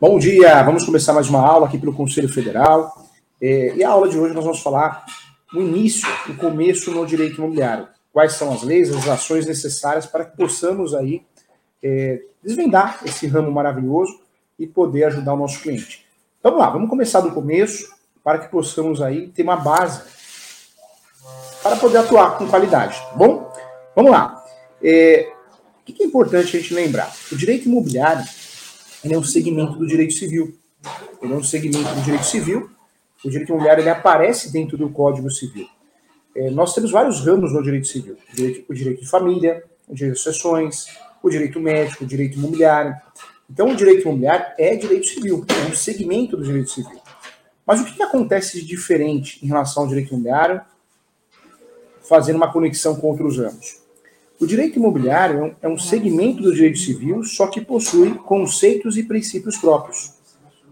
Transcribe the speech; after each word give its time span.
Bom 0.00 0.18
dia, 0.18 0.62
vamos 0.62 0.86
começar 0.86 1.12
mais 1.12 1.28
uma 1.28 1.46
aula 1.46 1.66
aqui 1.66 1.76
pelo 1.76 1.92
Conselho 1.92 2.26
Federal. 2.26 3.06
É, 3.38 3.74
e 3.74 3.84
a 3.84 3.90
aula 3.90 4.08
de 4.08 4.18
hoje 4.18 4.32
nós 4.32 4.42
vamos 4.42 4.60
falar 4.60 5.04
o 5.54 5.60
início, 5.60 6.08
o 6.26 6.34
começo 6.36 6.90
no 6.90 7.04
direito 7.04 7.36
imobiliário. 7.36 7.86
Quais 8.10 8.32
são 8.32 8.50
as 8.50 8.62
leis, 8.62 8.90
as 8.90 9.06
ações 9.06 9.44
necessárias 9.44 10.06
para 10.06 10.24
que 10.24 10.34
possamos 10.38 10.94
aí 10.94 11.22
é, 11.82 12.22
desvendar 12.42 13.02
esse 13.04 13.26
ramo 13.26 13.52
maravilhoso 13.52 14.18
e 14.58 14.66
poder 14.66 15.04
ajudar 15.04 15.34
o 15.34 15.36
nosso 15.36 15.60
cliente. 15.60 16.06
Vamos 16.42 16.60
lá, 16.60 16.70
vamos 16.70 16.88
começar 16.88 17.20
do 17.20 17.32
começo 17.32 17.94
para 18.24 18.38
que 18.38 18.48
possamos 18.48 19.02
aí 19.02 19.28
ter 19.28 19.42
uma 19.42 19.56
base 19.56 20.00
para 21.62 21.76
poder 21.76 21.98
atuar 21.98 22.38
com 22.38 22.48
qualidade. 22.48 22.98
Tá 22.98 23.16
bom, 23.16 23.52
vamos 23.94 24.12
lá. 24.12 24.42
É, 24.82 25.30
o 25.78 25.92
que 25.92 26.02
é 26.02 26.06
importante 26.06 26.56
a 26.56 26.60
gente 26.60 26.72
lembrar? 26.72 27.14
O 27.30 27.36
direito 27.36 27.68
imobiliário 27.68 28.24
ele 29.04 29.14
é 29.14 29.18
um 29.18 29.24
segmento 29.24 29.78
do 29.78 29.86
direito 29.86 30.14
civil. 30.14 30.54
Ele 31.22 31.32
é 31.32 31.36
um 31.36 31.42
segmento 31.42 31.94
do 31.94 32.02
direito 32.02 32.24
civil. 32.24 32.70
O 33.24 33.28
direito 33.28 33.50
imobiliário 33.50 33.82
ele 33.82 33.90
aparece 33.90 34.52
dentro 34.52 34.76
do 34.76 34.88
Código 34.90 35.30
Civil. 35.30 35.68
É, 36.34 36.50
nós 36.50 36.74
temos 36.74 36.90
vários 36.90 37.20
ramos 37.24 37.52
no 37.52 37.62
direito 37.62 37.86
civil: 37.86 38.16
o 38.32 38.36
direito, 38.36 38.64
o 38.68 38.74
direito 38.74 39.00
de 39.00 39.08
família, 39.08 39.64
o 39.88 39.94
direito 39.94 40.14
de 40.14 40.20
sucessões, 40.20 40.86
o 41.22 41.28
direito 41.28 41.60
médico, 41.60 42.04
o 42.04 42.06
direito 42.06 42.38
imobiliário. 42.38 42.94
Então, 43.48 43.68
o 43.70 43.76
direito 43.76 44.02
imobiliário 44.02 44.46
é 44.58 44.76
direito 44.76 45.06
civil, 45.06 45.44
é 45.48 45.70
um 45.70 45.74
segmento 45.74 46.36
do 46.36 46.44
direito 46.44 46.70
civil. 46.70 47.00
Mas 47.66 47.80
o 47.80 47.84
que, 47.84 47.94
que 47.94 48.02
acontece 48.02 48.60
de 48.60 48.66
diferente 48.66 49.44
em 49.44 49.48
relação 49.48 49.82
ao 49.82 49.88
direito 49.88 50.08
imobiliário, 50.10 50.60
fazendo 52.08 52.36
uma 52.36 52.52
conexão 52.52 52.94
com 52.96 53.08
outros 53.08 53.38
ramos? 53.38 53.80
O 54.40 54.46
direito 54.46 54.78
imobiliário 54.78 55.54
é 55.60 55.68
um 55.68 55.78
segmento 55.78 56.42
do 56.42 56.54
direito 56.54 56.78
civil, 56.78 57.22
só 57.22 57.46
que 57.48 57.60
possui 57.60 58.14
conceitos 58.14 58.96
e 58.96 59.02
princípios 59.02 59.58
próprios. 59.58 60.14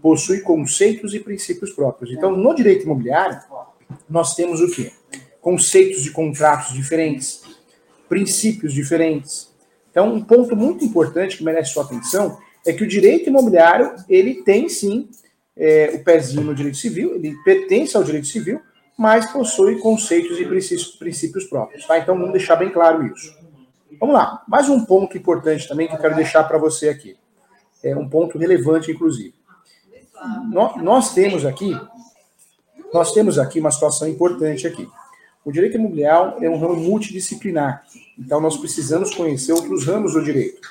Possui 0.01 0.39
conceitos 0.39 1.13
e 1.13 1.19
princípios 1.19 1.71
próprios. 1.71 2.11
Então, 2.11 2.35
no 2.35 2.55
direito 2.55 2.85
imobiliário, 2.85 3.39
nós 4.09 4.33
temos 4.33 4.59
o 4.59 4.71
quê? 4.71 4.91
Conceitos 5.39 6.01
de 6.01 6.09
contratos 6.09 6.73
diferentes, 6.73 7.43
princípios 8.09 8.73
diferentes. 8.73 9.53
Então, 9.91 10.15
um 10.15 10.23
ponto 10.23 10.55
muito 10.55 10.83
importante 10.83 11.37
que 11.37 11.43
merece 11.43 11.73
sua 11.73 11.83
atenção 11.83 12.39
é 12.65 12.73
que 12.73 12.83
o 12.83 12.87
direito 12.87 13.29
imobiliário, 13.29 13.93
ele 14.09 14.41
tem 14.41 14.67
sim 14.67 15.09
é, 15.55 15.91
o 15.93 16.03
pezinho 16.03 16.43
no 16.43 16.55
direito 16.55 16.77
civil, 16.77 17.13
ele 17.13 17.35
pertence 17.43 17.95
ao 17.95 18.03
direito 18.03 18.25
civil, 18.25 18.59
mas 18.97 19.31
possui 19.31 19.77
conceitos 19.77 20.39
e 20.39 20.45
princípios, 20.45 20.87
princípios 20.95 21.43
próprios. 21.45 21.85
Tá? 21.85 21.99
Então, 21.99 22.17
vamos 22.17 22.31
deixar 22.31 22.55
bem 22.55 22.71
claro 22.71 23.05
isso. 23.05 23.38
Vamos 23.99 24.15
lá, 24.15 24.41
mais 24.47 24.69
um 24.69 24.85
ponto 24.85 25.17
importante 25.17 25.67
também 25.67 25.85
que 25.85 25.93
eu 25.93 25.97
quero 25.97 26.15
deixar 26.15 26.45
para 26.45 26.57
você 26.57 26.87
aqui. 26.87 27.17
É 27.83 27.93
um 27.93 28.07
ponto 28.07 28.37
relevante, 28.37 28.89
inclusive. 28.89 29.33
Nós, 30.81 31.13
temos 31.13 31.45
aqui, 31.45 31.77
nós 32.93 33.11
temos 33.11 33.37
aqui 33.37 33.59
uma 33.59 33.71
situação 33.71 34.07
importante 34.07 34.65
aqui. 34.65 34.87
O 35.43 35.51
direito 35.51 35.75
imobiliário 35.77 36.41
é 36.41 36.49
um 36.49 36.57
ramo 36.57 36.77
multidisciplinar, 36.77 37.83
então 38.17 38.39
nós 38.39 38.55
precisamos 38.55 39.13
conhecer 39.13 39.51
outros 39.51 39.85
ramos 39.85 40.13
do 40.13 40.23
direito. 40.23 40.61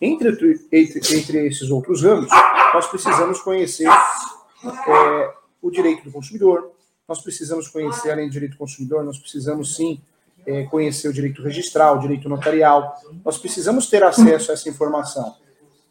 Entre, 0.00 0.28
entre, 0.70 1.18
entre 1.18 1.46
esses 1.46 1.70
outros 1.70 2.02
ramos, 2.02 2.28
nós 2.72 2.86
precisamos 2.86 3.40
conhecer 3.40 3.88
é, 3.88 5.34
o 5.60 5.70
direito 5.72 6.04
do 6.04 6.12
consumidor, 6.12 6.70
nós 7.08 7.20
precisamos 7.20 7.66
conhecer, 7.66 8.12
além 8.12 8.26
do 8.26 8.32
direito 8.32 8.52
do 8.52 8.58
consumidor, 8.58 9.02
nós 9.02 9.18
precisamos 9.18 9.74
sim 9.74 10.00
é, 10.46 10.64
conhecer 10.64 11.08
o 11.08 11.12
direito 11.12 11.42
registral, 11.42 11.96
o 11.96 12.00
direito 12.00 12.28
notarial. 12.28 12.94
Nós 13.24 13.36
precisamos 13.36 13.88
ter 13.88 14.02
acesso 14.02 14.50
a 14.50 14.54
essa 14.54 14.68
informação. 14.68 15.34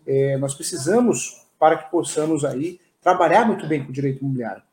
É, 0.07 0.37
nós 0.37 0.53
precisamos, 0.53 1.45
para 1.59 1.77
que 1.77 1.91
possamos 1.91 2.45
aí 2.45 2.79
trabalhar 3.01 3.45
muito 3.45 3.67
bem 3.67 3.83
com 3.83 3.89
o 3.89 3.93
direito 3.93 4.23
imobiliário. 4.23 4.63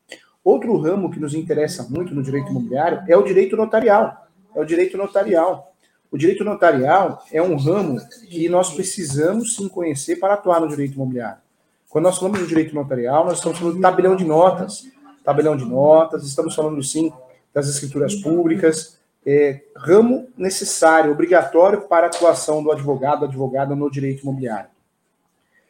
Outro 0.43 0.75
ramo 0.77 1.11
que 1.11 1.19
nos 1.19 1.33
interessa 1.33 1.83
muito 1.89 2.13
no 2.13 2.21
direito 2.21 2.49
imobiliário 2.49 3.03
é 3.07 3.15
o 3.15 3.23
direito 3.23 3.55
notarial. 3.55 4.27
É 4.55 4.59
o 4.59 4.65
direito 4.65 4.97
notarial. 4.97 5.73
O 6.11 6.17
direito 6.17 6.43
notarial 6.43 7.23
é 7.31 7.41
um 7.41 7.55
ramo 7.55 7.99
que 8.29 8.47
nós 8.47 8.73
precisamos 8.73 9.55
sim 9.55 9.67
conhecer 9.67 10.17
para 10.17 10.35
atuar 10.35 10.61
no 10.61 10.67
direito 10.67 10.93
imobiliário. 10.93 11.41
Quando 11.89 12.05
nós 12.05 12.17
falamos 12.17 12.39
do 12.39 12.47
direito 12.47 12.75
notarial, 12.75 13.25
nós 13.25 13.37
estamos 13.37 13.57
falando 13.57 13.75
de 13.75 13.81
tabelião 13.81 14.15
de 14.15 14.25
notas. 14.25 14.85
Tabelião 15.23 15.55
de 15.55 15.65
notas, 15.65 16.23
estamos 16.23 16.53
falando 16.53 16.83
sim 16.83 17.11
das 17.53 17.67
escrituras 17.69 18.15
públicas, 18.15 18.99
é, 19.25 19.61
ramo 19.75 20.27
necessário, 20.37 21.11
obrigatório 21.11 21.81
para 21.81 22.07
a 22.07 22.09
atuação 22.09 22.63
do 22.63 22.71
advogado, 22.71 23.25
advogada 23.25 23.75
no 23.75 23.89
direito 23.89 24.23
imobiliário. 24.23 24.69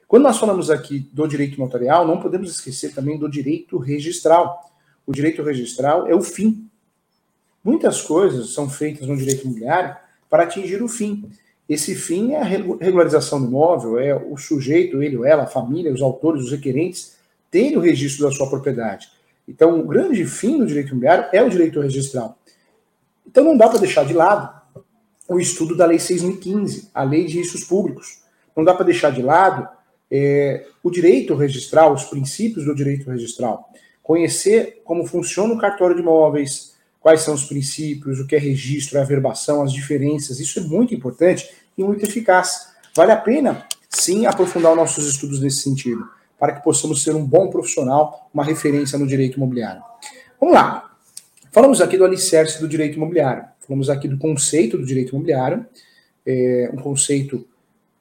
Quando 0.08 0.24
nós 0.24 0.38
falamos 0.38 0.70
aqui 0.70 1.08
do 1.12 1.28
direito 1.28 1.60
notarial, 1.60 2.06
não 2.06 2.22
podemos 2.22 2.52
esquecer 2.52 2.94
também 2.94 3.18
do 3.18 3.30
direito 3.30 3.78
registral. 3.78 4.72
O 5.06 5.12
direito 5.12 5.42
registral 5.42 6.08
é 6.08 6.14
o 6.14 6.22
fim. 6.22 6.70
Muitas 7.64 8.02
coisas 8.02 8.54
são 8.54 8.70
feitas 8.70 9.08
no 9.08 9.18
direito 9.18 9.44
imobiliário 9.44 9.96
para 10.30 10.44
atingir 10.44 10.84
o 10.84 10.88
fim. 10.88 11.30
Esse 11.68 11.96
fim 11.96 12.34
é 12.34 12.42
a 12.42 12.44
regularização 12.44 13.42
do 13.42 13.48
imóvel, 13.48 13.98
é 13.98 14.14
o 14.16 14.38
sujeito, 14.38 15.02
ele 15.02 15.18
ou 15.18 15.26
ela, 15.26 15.44
a 15.44 15.48
família, 15.48 15.94
os 15.94 16.02
autores, 16.02 16.44
os 16.44 16.52
requerentes, 16.52 17.16
terem 17.50 17.78
o 17.78 17.80
registro 17.80 18.28
da 18.28 18.32
sua 18.32 18.50
propriedade. 18.50 19.10
Então, 19.48 19.80
o 19.80 19.88
grande 19.88 20.26
fim 20.26 20.58
do 20.58 20.66
direito 20.66 20.90
imobiliário 20.90 21.26
é 21.32 21.42
o 21.42 21.50
direito 21.50 21.80
registral. 21.80 22.38
Então 23.26 23.44
não 23.44 23.58
dá 23.58 23.70
para 23.70 23.80
deixar 23.80 24.06
de 24.06 24.14
lado 24.14 24.62
o 25.28 25.40
estudo 25.40 25.76
da 25.76 25.86
Lei 25.86 25.98
6.015, 25.98 26.90
a 26.94 27.04
Lei 27.04 27.26
de 27.26 27.38
Registros 27.38 27.64
Públicos. 27.64 28.22
Não 28.56 28.64
dá 28.64 28.74
para 28.74 28.86
deixar 28.86 29.12
de 29.12 29.22
lado 29.22 29.68
é, 30.12 30.68
o 30.84 30.92
direito 30.92 31.36
registral, 31.36 31.94
os 31.94 32.04
princípios 32.04 32.66
do 32.66 32.76
direito 32.76 33.10
registral. 33.10 33.70
Conhecer 34.02 34.82
como 34.84 35.06
funciona 35.06 35.54
o 35.54 35.58
cartório 35.58 35.96
de 35.96 36.02
imóveis, 36.02 36.76
quais 37.00 37.22
são 37.22 37.34
os 37.34 37.46
princípios, 37.46 38.20
o 38.20 38.28
que 38.28 38.36
é 38.36 38.40
registro, 38.40 39.00
a 39.00 39.02
averbação, 39.02 39.64
as 39.64 39.74
diferenças. 39.74 40.40
Isso 40.40 40.60
é 40.60 40.64
muito 40.64 40.94
importante 40.94 41.50
e 41.78 41.84
muito 41.84 42.04
eficaz. 42.04 42.74
Vale 42.96 43.12
a 43.12 43.18
pena, 43.18 43.66
sim, 43.90 44.26
aprofundar 44.26 44.76
nossos 44.76 45.08
estudos 45.08 45.42
nesse 45.42 45.62
sentido, 45.62 46.08
para 46.38 46.54
que 46.54 46.64
possamos 46.64 47.02
ser 47.02 47.16
um 47.16 47.26
bom 47.26 47.50
profissional, 47.50 48.30
uma 48.34 48.44
referência 48.44 49.00
no 49.00 49.08
direito 49.08 49.38
imobiliário. 49.38 49.82
Vamos 50.40 50.56
lá. 50.56 50.93
Falamos 51.54 51.82
aqui 51.82 52.00
do 52.00 52.04
alicerce 52.04 52.60
do 52.60 52.68
direito 52.68 52.96
imobiliário, 52.96 53.46
falamos 53.60 53.88
aqui 53.88 54.08
do 54.08 54.18
conceito 54.18 54.76
do 54.76 54.84
direito 54.84 55.10
imobiliário, 55.10 55.64
é 56.26 56.68
um 56.74 56.78
conceito 56.78 57.48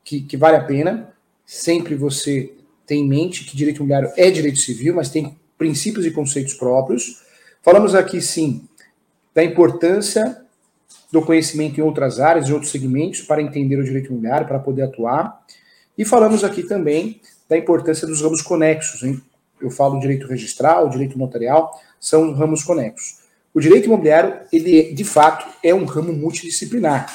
que, 0.03 0.23
que 0.23 0.39
vale 0.39 0.57
a 0.57 0.65
pena. 0.65 1.13
Sempre 1.45 1.95
você 1.95 2.51
tem 2.87 3.03
em 3.03 3.07
mente 3.07 3.45
que 3.45 3.55
direito 3.55 3.77
imobiliário 3.77 4.11
é 4.17 4.31
direito 4.31 4.59
civil, 4.59 4.95
mas 4.95 5.11
tem 5.11 5.37
princípios 5.59 6.07
e 6.07 6.11
conceitos 6.11 6.55
próprios. 6.55 7.23
Falamos 7.61 7.95
aqui, 7.95 8.23
sim, 8.23 8.67
da 9.35 9.45
importância 9.45 10.47
do 11.13 11.21
conhecimento 11.21 11.79
em 11.79 11.83
outras 11.83 12.21
áreas, 12.21 12.49
em 12.49 12.55
outros 12.55 12.71
segmentos, 12.71 13.21
para 13.21 13.43
entender 13.43 13.77
o 13.77 13.85
direito 13.85 14.07
imobiliário, 14.07 14.49
para 14.49 14.59
poder 14.61 14.85
atuar. 14.85 15.45
E 15.99 16.07
falamos 16.07 16.43
aqui 16.43 16.63
também 16.63 17.21
da 17.47 17.59
importância 17.59 18.07
dos 18.07 18.23
ramos 18.23 18.41
conexos. 18.41 19.03
Hein? 19.03 19.21
Eu 19.61 19.69
falo 19.71 20.01
direito 20.01 20.27
registral, 20.27 20.89
direito 20.89 21.19
notarial, 21.19 21.79
são 22.01 22.33
ramos 22.33 22.65
conexos. 22.65 23.22
O 23.55 23.61
direito 23.61 23.87
imobiliário, 23.87 24.41
ele 24.53 24.93
de 24.95 25.05
fato 25.05 25.47
é 25.63 25.75
um 25.75 25.85
ramo 25.85 26.13
multidisciplinar. 26.13 27.15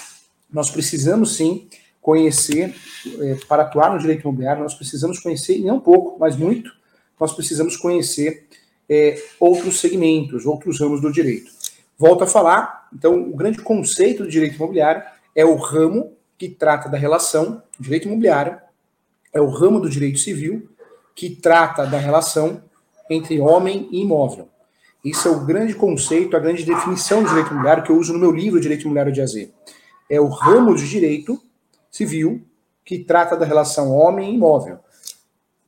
Nós 0.52 0.70
precisamos 0.70 1.36
sim 1.36 1.68
conhecer, 2.02 2.74
é, 3.20 3.36
para 3.48 3.64
atuar 3.64 3.92
no 3.92 4.00
direito 4.00 4.22
imobiliário, 4.22 4.64
nós 4.64 4.76
precisamos 4.76 5.20
conhecer, 5.20 5.60
não 5.60 5.80
pouco, 5.80 6.18
mas 6.20 6.38
muito, 6.38 6.72
nós 7.20 7.34
precisamos 7.34 7.76
conhecer 7.76 8.48
é, 8.88 9.22
outros 9.40 9.80
segmentos, 9.80 10.46
outros 10.46 10.80
ramos 10.80 11.02
do 11.02 11.12
direito. 11.12 11.52
Volto 11.98 12.24
a 12.24 12.28
falar, 12.28 12.88
então, 12.94 13.30
o 13.30 13.36
grande 13.36 13.62
conceito 13.62 14.24
do 14.24 14.30
direito 14.30 14.56
imobiliário 14.56 15.04
é 15.36 15.44
o 15.44 15.56
ramo 15.56 16.14
que 16.38 16.48
trata 16.48 16.88
da 16.88 16.98
relação, 16.98 17.62
direito 17.80 18.08
imobiliário, 18.08 18.58
é 19.34 19.42
o 19.42 19.50
ramo 19.50 19.80
do 19.80 19.90
direito 19.90 20.20
civil 20.20 20.70
que 21.16 21.32
trata 21.32 21.86
da 21.86 21.98
relação 21.98 22.62
entre 23.10 23.40
homem 23.40 23.90
e 23.92 24.02
imóvel. 24.02 24.48
Isso 25.04 25.28
é 25.28 25.32
o 25.32 25.46
grande 25.46 25.74
conceito, 25.74 26.36
a 26.36 26.40
grande 26.40 26.66
definição 26.66 27.24
do 27.24 27.30
direito 27.30 27.52
imobiliário 27.52 27.84
que 27.84 27.92
eu 27.92 27.98
uso 27.98 28.14
no 28.14 28.20
meu 28.20 28.32
livro 28.32 28.60
Direito 28.60 28.82
Imobiliário 28.82 29.14
de 29.14 29.22
AZ. 29.22 29.50
É 30.10 30.20
o 30.20 30.28
ramo 30.28 30.76
de 30.76 30.88
direito 30.88 31.42
civil 31.90 32.42
que 32.84 33.00
trata 33.00 33.36
da 33.36 33.46
relação 33.46 33.92
homem 33.92 34.32
e 34.32 34.36
imóvel. 34.36 34.80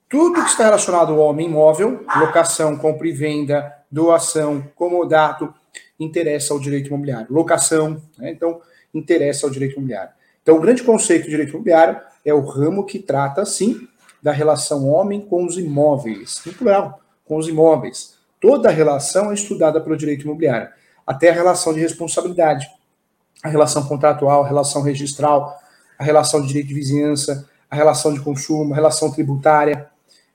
Tudo 0.07 0.41
que 0.43 0.49
está 0.49 0.63
relacionado 0.63 1.13
ao 1.13 1.19
homem 1.19 1.47
imóvel, 1.47 2.03
locação, 2.17 2.75
compra 2.77 3.07
e 3.07 3.11
venda, 3.11 3.71
doação, 3.91 4.63
comodato, 4.75 5.53
interessa 5.99 6.53
ao 6.53 6.59
direito 6.59 6.87
imobiliário. 6.87 7.27
Locação, 7.29 8.01
né? 8.17 8.31
então, 8.31 8.61
interessa 8.93 9.45
ao 9.45 9.51
direito 9.51 9.73
imobiliário. 9.73 10.11
Então, 10.41 10.57
o 10.57 10.61
grande 10.61 10.83
conceito 10.83 11.25
do 11.25 11.29
direito 11.29 11.51
imobiliário 11.51 12.01
é 12.25 12.33
o 12.33 12.41
ramo 12.41 12.85
que 12.85 12.99
trata, 12.99 13.45
sim, 13.45 13.87
da 14.21 14.31
relação 14.31 14.87
homem 14.87 15.21
com 15.21 15.45
os 15.45 15.57
imóveis, 15.57 16.41
no 16.45 16.53
plural, 16.53 16.99
com 17.25 17.37
os 17.37 17.47
imóveis. 17.47 18.18
Toda 18.39 18.69
a 18.69 18.71
relação 18.71 19.31
é 19.31 19.33
estudada 19.33 19.81
pelo 19.81 19.97
direito 19.97 20.23
imobiliário, 20.23 20.69
até 21.05 21.29
a 21.29 21.33
relação 21.33 21.73
de 21.73 21.79
responsabilidade, 21.79 22.69
a 23.43 23.49
relação 23.49 23.85
contratual, 23.87 24.43
a 24.43 24.47
relação 24.47 24.81
registral, 24.81 25.57
a 25.97 26.03
relação 26.03 26.41
de 26.41 26.47
direito 26.47 26.67
de 26.67 26.73
vizinhança, 26.73 27.49
a 27.69 27.75
relação 27.75 28.13
de 28.13 28.21
consumo, 28.21 28.73
a 28.73 28.75
relação 28.75 29.11
tributária. 29.11 29.89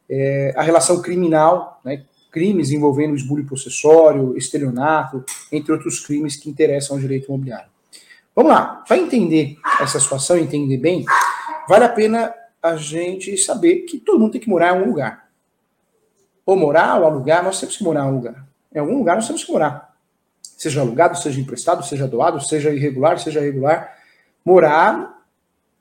é, 0.09 0.53
a 0.57 0.63
relação 0.63 1.01
criminal, 1.01 1.81
né, 1.85 2.05
crimes 2.31 2.71
envolvendo 2.71 3.15
esbulho 3.15 3.47
possessório, 3.47 4.37
estelionato, 4.37 5.25
entre 5.51 5.73
outros 5.73 6.01
crimes 6.01 6.37
que 6.37 6.51
interessam 6.51 6.97
ao 6.97 7.01
direito 7.01 7.27
imobiliário. 7.27 7.69
Vamos 8.35 8.53
lá, 8.53 8.83
para 8.87 8.99
entender 8.99 9.57
essa 9.81 10.01
situação, 10.01 10.37
entender 10.37 10.77
bem, 10.79 11.05
vale 11.69 11.85
a 11.85 11.89
pena 11.89 12.35
a 12.61 12.77
gente 12.77 13.37
saber 13.39 13.83
que 13.83 13.99
todo 13.99 14.19
mundo 14.19 14.33
tem 14.33 14.41
que 14.41 14.49
morar 14.49 14.69
em 14.69 14.79
algum 14.79 14.91
lugar. 14.91 15.24
Ou 16.47 16.57
morar 16.57 17.01
ou 17.01 17.07
alugar, 17.07 17.43
nós 17.43 17.59
temos 17.59 17.77
que 17.77 17.85
morar 17.85 18.01
em 18.01 18.05
algum 18.05 18.17
lugar. 18.17 18.47
Em 18.75 18.79
algum 18.79 18.99
lugar 18.99 19.17
nós 19.17 19.27
temos 19.27 19.45
que 19.45 19.53
morar. 19.53 19.95
Seja 20.43 20.81
alugado, 20.81 21.17
seja 21.19 21.41
emprestado, 21.41 21.85
seja 21.85 22.07
doado, 22.07 22.41
seja 22.41 22.71
irregular, 22.71 23.19
seja 23.19 23.41
regular. 23.41 23.97
Morar 24.45 25.23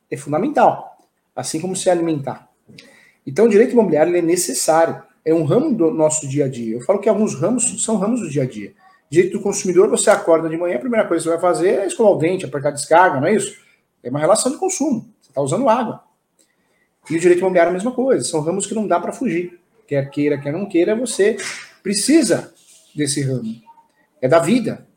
é 0.10 0.18
fundamental, 0.18 0.98
assim 1.36 1.60
como 1.60 1.76
se 1.76 1.90
alimentar. 1.90 2.50
Então, 3.26 3.46
o 3.46 3.50
direito 3.50 3.72
imobiliário 3.72 4.16
é 4.16 4.22
necessário, 4.22 5.02
é 5.24 5.34
um 5.34 5.44
ramo 5.44 5.74
do 5.74 5.92
nosso 5.92 6.28
dia 6.28 6.46
a 6.46 6.50
dia. 6.50 6.76
Eu 6.76 6.82
falo 6.82 7.00
que 7.00 7.08
alguns 7.08 7.36
ramos 7.36 7.84
são 7.84 7.98
ramos 7.98 8.20
do 8.22 8.30
dia 8.30 8.44
a 8.44 8.46
dia. 8.46 8.74
Direito 9.10 9.38
do 9.38 9.44
consumidor, 9.44 9.90
você 9.90 10.10
acorda 10.10 10.50
de 10.50 10.58
manhã, 10.58 10.76
a 10.76 10.80
primeira 10.80 11.08
coisa 11.08 11.24
que 11.24 11.30
você 11.30 11.38
vai 11.38 11.40
fazer 11.40 11.80
é 11.80 11.86
escovar 11.86 12.14
o 12.14 12.18
dente, 12.18 12.46
apertar 12.46 12.72
descarga, 12.72 13.20
não 13.20 13.28
é 13.28 13.36
isso? 13.36 13.58
É 14.02 14.10
uma 14.10 14.20
relação 14.20 14.52
de 14.52 14.58
consumo. 14.58 15.08
Você 15.22 15.30
está 15.30 15.42
usando 15.42 15.70
água. 15.70 16.04
E 17.10 17.16
o 17.16 17.20
direito 17.20 17.40
imobiliário 17.40 17.70
é 17.70 17.72
a 17.72 17.74
mesma 17.74 17.92
coisa. 17.92 18.24
São 18.24 18.42
ramos 18.42 18.66
que 18.66 18.74
não 18.74 18.88
dá 18.88 19.00
para 19.00 19.14
fugir. 19.14 19.60
Quer 19.88 20.10
queira, 20.10 20.38
quer 20.38 20.54
não 20.54 20.68
queira, 20.68 20.96
você 20.96 21.38
precisa 21.82 22.54
desse 22.96 23.22
ramo. 23.22 23.56
É 24.22 24.28
da 24.28 24.40
vida. 24.40 24.88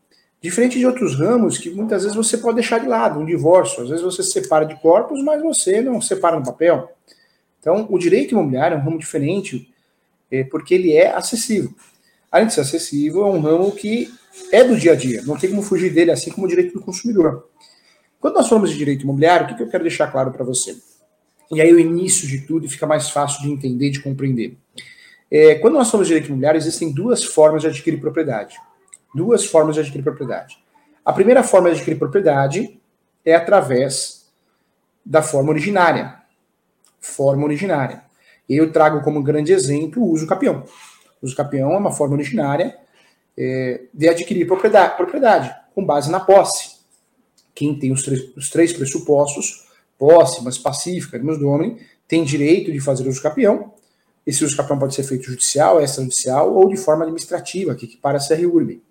Diferente 0.40 0.78
de 0.78 0.86
outros 0.86 1.18
ramos 1.18 1.58
que 1.58 1.70
muitas 1.70 2.02
vezes 2.02 2.16
você 2.16 2.38
pode 2.38 2.56
deixar 2.56 2.78
de 2.78 2.86
lado, 2.86 3.18
um 3.18 3.24
divórcio. 3.24 3.82
Às 3.82 3.88
vezes 3.88 4.04
você 4.04 4.22
separa 4.22 4.64
de 4.64 4.80
corpos, 4.80 5.22
mas 5.22 5.42
você 5.42 5.80
não 5.80 6.00
separa 6.00 6.38
no 6.38 6.44
papel. 6.44 6.92
Então, 7.58 7.86
o 7.90 7.98
direito 7.98 8.32
imobiliário 8.32 8.76
é 8.76 8.78
um 8.78 8.82
ramo 8.82 8.98
diferente, 8.98 9.68
é, 10.30 10.44
porque 10.44 10.74
ele 10.74 10.92
é 10.92 11.12
acessível. 11.12 11.74
Além 12.30 12.46
de 12.46 12.54
ser 12.54 12.60
acessível, 12.60 13.26
é 13.26 13.28
um 13.28 13.40
ramo 13.40 13.72
que 13.72 14.12
é 14.52 14.62
do 14.62 14.76
dia 14.76 14.92
a 14.92 14.94
dia, 14.94 15.22
não 15.22 15.36
tem 15.36 15.50
como 15.50 15.62
fugir 15.62 15.92
dele, 15.92 16.10
assim 16.10 16.30
como 16.30 16.46
o 16.46 16.48
direito 16.48 16.74
do 16.74 16.80
consumidor. 16.80 17.48
Quando 18.20 18.34
nós 18.34 18.48
falamos 18.48 18.70
de 18.70 18.76
direito 18.76 19.02
imobiliário, 19.02 19.46
o 19.46 19.56
que 19.56 19.62
eu 19.62 19.68
quero 19.68 19.82
deixar 19.82 20.12
claro 20.12 20.30
para 20.30 20.44
você? 20.44 20.76
E 21.50 21.60
aí 21.60 21.72
o 21.72 21.78
início 21.78 22.26
de 22.26 22.40
tudo 22.40 22.68
fica 22.68 22.86
mais 22.86 23.10
fácil 23.10 23.42
de 23.42 23.50
entender, 23.50 23.90
de 23.90 24.00
compreender. 24.00 24.56
É, 25.30 25.56
quando 25.56 25.74
nós 25.74 25.90
falamos 25.90 26.08
de 26.08 26.14
direito 26.14 26.28
imobiliário, 26.28 26.58
existem 26.58 26.92
duas 26.92 27.24
formas 27.24 27.62
de 27.62 27.68
adquirir 27.68 28.00
propriedade. 28.00 28.56
Duas 29.14 29.44
formas 29.44 29.74
de 29.74 29.80
adquirir 29.80 30.02
propriedade. 30.02 30.58
A 31.04 31.12
primeira 31.12 31.42
forma 31.42 31.68
de 31.70 31.76
adquirir 31.76 31.98
propriedade 31.98 32.80
é 33.24 33.34
através 33.34 34.26
da 35.04 35.22
forma 35.22 35.50
originária. 35.50 36.20
Forma 37.00 37.44
originária. 37.44 38.02
Eu 38.48 38.72
trago 38.72 39.02
como 39.02 39.22
grande 39.22 39.52
exemplo 39.52 40.02
o 40.02 40.10
uso 40.10 40.26
capião. 40.26 40.64
O 41.20 41.26
uso 41.26 41.36
capião 41.36 41.72
é 41.72 41.76
uma 41.76 41.92
forma 41.92 42.14
originária 42.14 42.76
é, 43.36 43.82
de 43.92 44.08
adquirir 44.08 44.46
propriedade, 44.46 44.96
propriedade, 44.96 45.54
com 45.74 45.84
base 45.84 46.10
na 46.10 46.20
posse. 46.20 46.76
Quem 47.54 47.78
tem 47.78 47.92
os 47.92 48.06
os 48.36 48.50
três 48.50 48.72
pressupostos, 48.72 49.65
posse, 49.98 50.42
mas 50.44 50.58
pacífica, 50.58 51.16
irmãos 51.16 51.38
do 51.38 51.48
homem, 51.48 51.78
tem 52.06 52.24
direito 52.24 52.72
de 52.72 52.80
fazer 52.80 53.08
uso 53.08 53.22
capião. 53.22 53.72
Esse 54.26 54.44
uso 54.44 54.56
capião 54.56 54.78
pode 54.78 54.94
ser 54.94 55.02
feito 55.02 55.24
judicial, 55.24 55.80
extrajudicial 55.80 56.52
ou 56.52 56.68
de 56.68 56.76
forma 56.76 57.04
administrativa, 57.04 57.74
que 57.74 57.86
equipara 57.86 58.18
a 58.18 58.20
CRURB. 58.20 58.82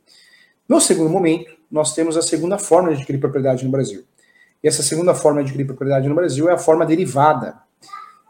No 0.68 0.82
segundo 0.82 1.10
momento, 1.10 1.56
nós 1.70 1.94
temos 1.94 2.18
a 2.18 2.22
segunda 2.22 2.58
forma 2.58 2.90
de 2.90 2.96
adquirir 2.96 3.20
propriedade 3.20 3.64
no 3.66 3.72
Brasil. 3.72 4.04
E 4.64 4.68
essa 4.68 4.82
segunda 4.82 5.14
forma 5.14 5.42
de 5.42 5.50
adquirir 5.50 5.66
propriedade 5.66 6.08
no 6.08 6.16
Brasil 6.16 6.50
é 6.50 6.54
a 6.54 6.58
forma 6.58 6.86
derivada. 6.86 7.56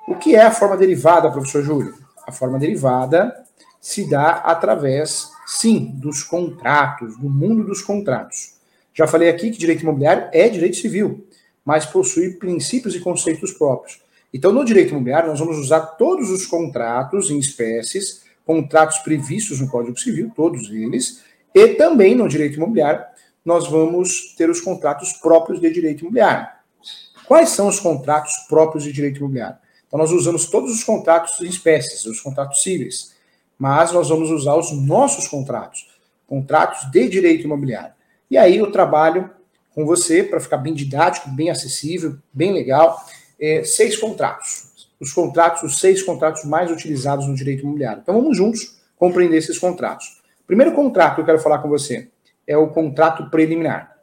O 0.07 0.15
que 0.15 0.35
é 0.35 0.41
a 0.41 0.51
forma 0.51 0.75
derivada, 0.75 1.31
professor 1.31 1.63
Júlio? 1.63 1.95
A 2.27 2.31
forma 2.31 2.59
derivada 2.59 3.33
se 3.79 4.09
dá 4.09 4.31
através, 4.37 5.29
sim, 5.45 5.91
dos 5.95 6.23
contratos, 6.23 7.17
do 7.17 7.29
mundo 7.29 7.63
dos 7.63 7.81
contratos. 7.81 8.55
Já 8.93 9.05
falei 9.05 9.29
aqui 9.29 9.51
que 9.51 9.57
direito 9.57 9.83
imobiliário 9.83 10.27
é 10.31 10.49
direito 10.49 10.77
civil, 10.77 11.27
mas 11.65 11.85
possui 11.85 12.35
princípios 12.35 12.95
e 12.95 12.99
conceitos 12.99 13.51
próprios. 13.51 13.99
Então, 14.31 14.51
no 14.51 14.63
direito 14.63 14.91
imobiliário, 14.91 15.29
nós 15.29 15.39
vamos 15.39 15.57
usar 15.57 15.79
todos 15.81 16.29
os 16.29 16.45
contratos 16.45 17.31
em 17.31 17.39
espécies, 17.39 18.23
contratos 18.45 18.99
previstos 18.99 19.59
no 19.59 19.67
Código 19.67 19.99
Civil, 19.99 20.31
todos 20.35 20.69
eles, 20.69 21.23
e 21.53 21.69
também 21.69 22.13
no 22.13 22.27
direito 22.27 22.57
imobiliário, 22.57 23.03
nós 23.43 23.67
vamos 23.67 24.35
ter 24.37 24.49
os 24.49 24.61
contratos 24.61 25.13
próprios 25.13 25.59
de 25.59 25.71
direito 25.71 26.01
imobiliário. 26.01 26.47
Quais 27.27 27.49
são 27.49 27.67
os 27.67 27.79
contratos 27.79 28.33
próprios 28.47 28.83
de 28.83 28.91
direito 28.91 29.17
imobiliário? 29.17 29.57
Então, 29.87 29.97
nós 29.97 30.11
usamos 30.11 30.47
todos 30.47 30.71
os 30.71 30.83
contratos 30.83 31.39
em 31.41 31.47
espécies, 31.47 32.05
os 32.05 32.19
contratos 32.19 32.61
cíveis, 32.61 33.15
mas 33.57 33.91
nós 33.91 34.09
vamos 34.09 34.29
usar 34.29 34.55
os 34.55 34.71
nossos 34.71 35.27
contratos, 35.27 35.87
contratos 36.27 36.91
de 36.91 37.07
direito 37.07 37.45
imobiliário. 37.45 37.93
E 38.29 38.37
aí 38.37 38.57
eu 38.57 38.71
trabalho 38.71 39.29
com 39.75 39.85
você 39.85 40.23
para 40.23 40.39
ficar 40.39 40.57
bem 40.57 40.73
didático, 40.73 41.29
bem 41.29 41.49
acessível, 41.49 42.17
bem 42.31 42.53
legal, 42.53 43.05
é, 43.37 43.61
seis 43.65 43.97
contratos. 43.97 44.73
Os 44.99 45.11
contratos, 45.11 45.63
os 45.63 45.79
seis 45.79 46.01
contratos 46.01 46.45
mais 46.45 46.71
utilizados 46.71 47.27
no 47.27 47.35
direito 47.35 47.63
imobiliário. 47.63 48.01
Então 48.01 48.15
vamos 48.15 48.37
juntos 48.37 48.79
compreender 48.95 49.37
esses 49.37 49.59
contratos. 49.59 50.23
Primeiro 50.47 50.73
contrato 50.73 51.15
que 51.15 51.21
eu 51.21 51.25
quero 51.25 51.39
falar 51.39 51.59
com 51.59 51.67
você 51.67 52.09
é 52.47 52.57
o 52.57 52.69
contrato 52.69 53.29
preliminar. 53.29 53.97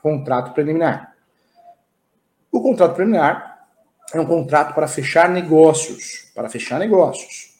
Contrato 0.00 0.54
preliminar. 0.54 1.14
O 2.50 2.62
contrato 2.62 2.94
preliminar 2.94 3.68
é 4.14 4.18
um 4.18 4.24
contrato 4.24 4.74
para 4.74 4.88
fechar 4.88 5.28
negócios. 5.28 6.30
Para 6.34 6.48
fechar 6.48 6.78
negócios. 6.78 7.58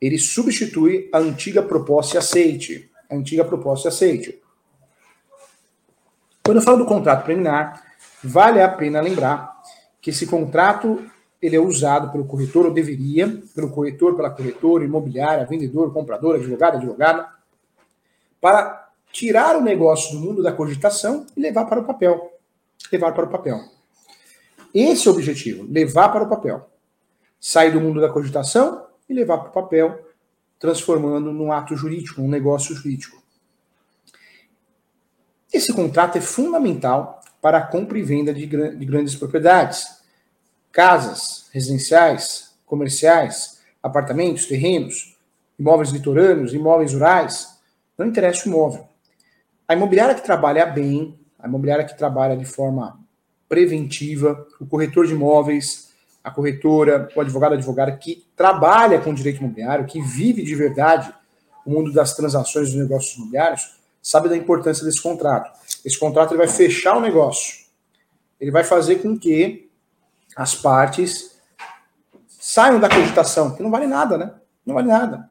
Ele 0.00 0.18
substitui 0.18 1.08
a 1.12 1.18
antiga 1.18 1.62
proposta 1.62 2.16
e 2.16 2.18
aceite. 2.18 2.90
A 3.10 3.16
antiga 3.16 3.44
proposta 3.44 3.88
e 3.88 3.90
aceite. 3.90 4.41
Quando 6.44 6.56
eu 6.56 6.62
falo 6.62 6.78
do 6.78 6.86
contrato 6.86 7.24
preliminar, 7.24 7.84
vale 8.22 8.60
a 8.60 8.68
pena 8.68 9.00
lembrar 9.00 9.62
que 10.00 10.10
esse 10.10 10.26
contrato 10.26 11.04
ele 11.40 11.56
é 11.56 11.60
usado 11.60 12.10
pelo 12.10 12.24
corretor, 12.24 12.66
ou 12.66 12.72
deveria, 12.72 13.40
pelo 13.54 13.70
corretor, 13.70 14.14
pela 14.16 14.30
corretora, 14.30 14.84
imobiliária, 14.84 15.46
vendedor, 15.46 15.92
comprador, 15.92 16.36
advogado, 16.36 16.76
advogada, 16.76 17.28
para 18.40 18.90
tirar 19.12 19.56
o 19.56 19.60
negócio 19.60 20.16
do 20.16 20.24
mundo 20.24 20.42
da 20.42 20.52
cogitação 20.52 21.26
e 21.36 21.40
levar 21.40 21.66
para 21.66 21.80
o 21.80 21.84
papel. 21.84 22.32
Levar 22.90 23.12
para 23.12 23.24
o 23.24 23.28
papel. 23.28 23.60
Esse 24.74 25.06
é 25.06 25.10
o 25.10 25.14
objetivo, 25.14 25.64
levar 25.70 26.08
para 26.08 26.24
o 26.24 26.28
papel. 26.28 26.68
Sair 27.40 27.70
do 27.70 27.80
mundo 27.80 28.00
da 28.00 28.08
cogitação 28.08 28.84
e 29.08 29.14
levar 29.14 29.38
para 29.38 29.50
o 29.50 29.52
papel, 29.52 30.08
transformando 30.58 31.32
num 31.32 31.52
ato 31.52 31.76
jurídico, 31.76 32.20
um 32.20 32.28
negócio 32.28 32.74
jurídico. 32.74 33.21
Esse 35.52 35.72
contrato 35.72 36.16
é 36.16 36.20
fundamental 36.20 37.20
para 37.40 37.58
a 37.58 37.66
compra 37.66 37.98
e 37.98 38.02
venda 38.02 38.32
de, 38.32 38.46
de 38.46 38.86
grandes 38.86 39.14
propriedades, 39.14 39.86
casas 40.70 41.48
residenciais, 41.52 42.54
comerciais, 42.64 43.60
apartamentos, 43.82 44.46
terrenos, 44.46 45.14
imóveis 45.58 45.90
litorâneos, 45.90 46.54
imóveis 46.54 46.94
rurais, 46.94 47.58
não 47.98 48.06
interessa 48.06 48.46
o 48.46 48.48
imóvel. 48.48 48.88
A 49.68 49.74
imobiliária 49.74 50.14
que 50.14 50.24
trabalha 50.24 50.64
bem, 50.64 51.18
a 51.38 51.46
imobiliária 51.46 51.84
que 51.84 51.98
trabalha 51.98 52.36
de 52.36 52.46
forma 52.46 52.98
preventiva, 53.46 54.46
o 54.58 54.64
corretor 54.64 55.06
de 55.06 55.12
imóveis, 55.12 55.92
a 56.24 56.30
corretora, 56.30 57.08
o 57.14 57.20
advogado, 57.20 57.54
advogada 57.54 57.92
que 57.92 58.24
trabalha 58.34 58.98
com 59.00 59.12
direito 59.12 59.40
imobiliário, 59.40 59.84
que 59.84 60.00
vive 60.00 60.42
de 60.42 60.54
verdade 60.54 61.12
o 61.66 61.70
mundo 61.70 61.92
das 61.92 62.14
transações 62.14 62.70
dos 62.70 62.78
negócios 62.78 63.16
imobiliários, 63.16 63.81
sabe 64.02 64.28
da 64.28 64.36
importância 64.36 64.84
desse 64.84 65.00
contrato. 65.00 65.50
Esse 65.84 65.98
contrato 65.98 66.32
ele 66.32 66.38
vai 66.38 66.48
fechar 66.48 66.96
o 66.96 67.00
negócio. 67.00 67.62
Ele 68.40 68.50
vai 68.50 68.64
fazer 68.64 68.96
com 68.96 69.16
que 69.16 69.70
as 70.34 70.54
partes 70.54 71.38
saiam 72.26 72.80
da 72.80 72.88
cogitação, 72.88 73.54
que 73.54 73.62
não 73.62 73.70
vale 73.70 73.86
nada, 73.86 74.18
né? 74.18 74.34
Não 74.66 74.74
vale 74.74 74.88
nada. 74.88 75.30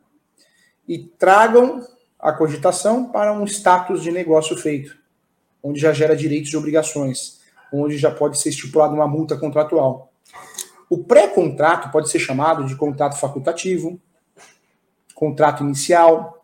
E 0.88 0.98
tragam 0.98 1.86
a 2.18 2.32
cogitação 2.32 3.12
para 3.12 3.34
um 3.34 3.44
status 3.46 4.02
de 4.02 4.12
negócio 4.12 4.56
feito, 4.56 4.98
onde 5.62 5.80
já 5.80 5.92
gera 5.92 6.16
direitos 6.16 6.52
e 6.52 6.58
obrigações, 6.58 7.42
onde 7.74 7.98
já 7.98 8.12
pode 8.12 8.40
ser 8.40 8.50
estipulada 8.50 8.94
uma 8.94 9.08
multa 9.08 9.38
contratual. 9.38 10.12
O 10.90 11.04
pré-contrato 11.04 11.92
pode 11.92 12.10
ser 12.10 12.20
chamado 12.20 12.66
de 12.66 12.76
contrato 12.76 13.18
facultativo, 13.18 14.00
contrato 15.16 15.64
inicial, 15.64 16.41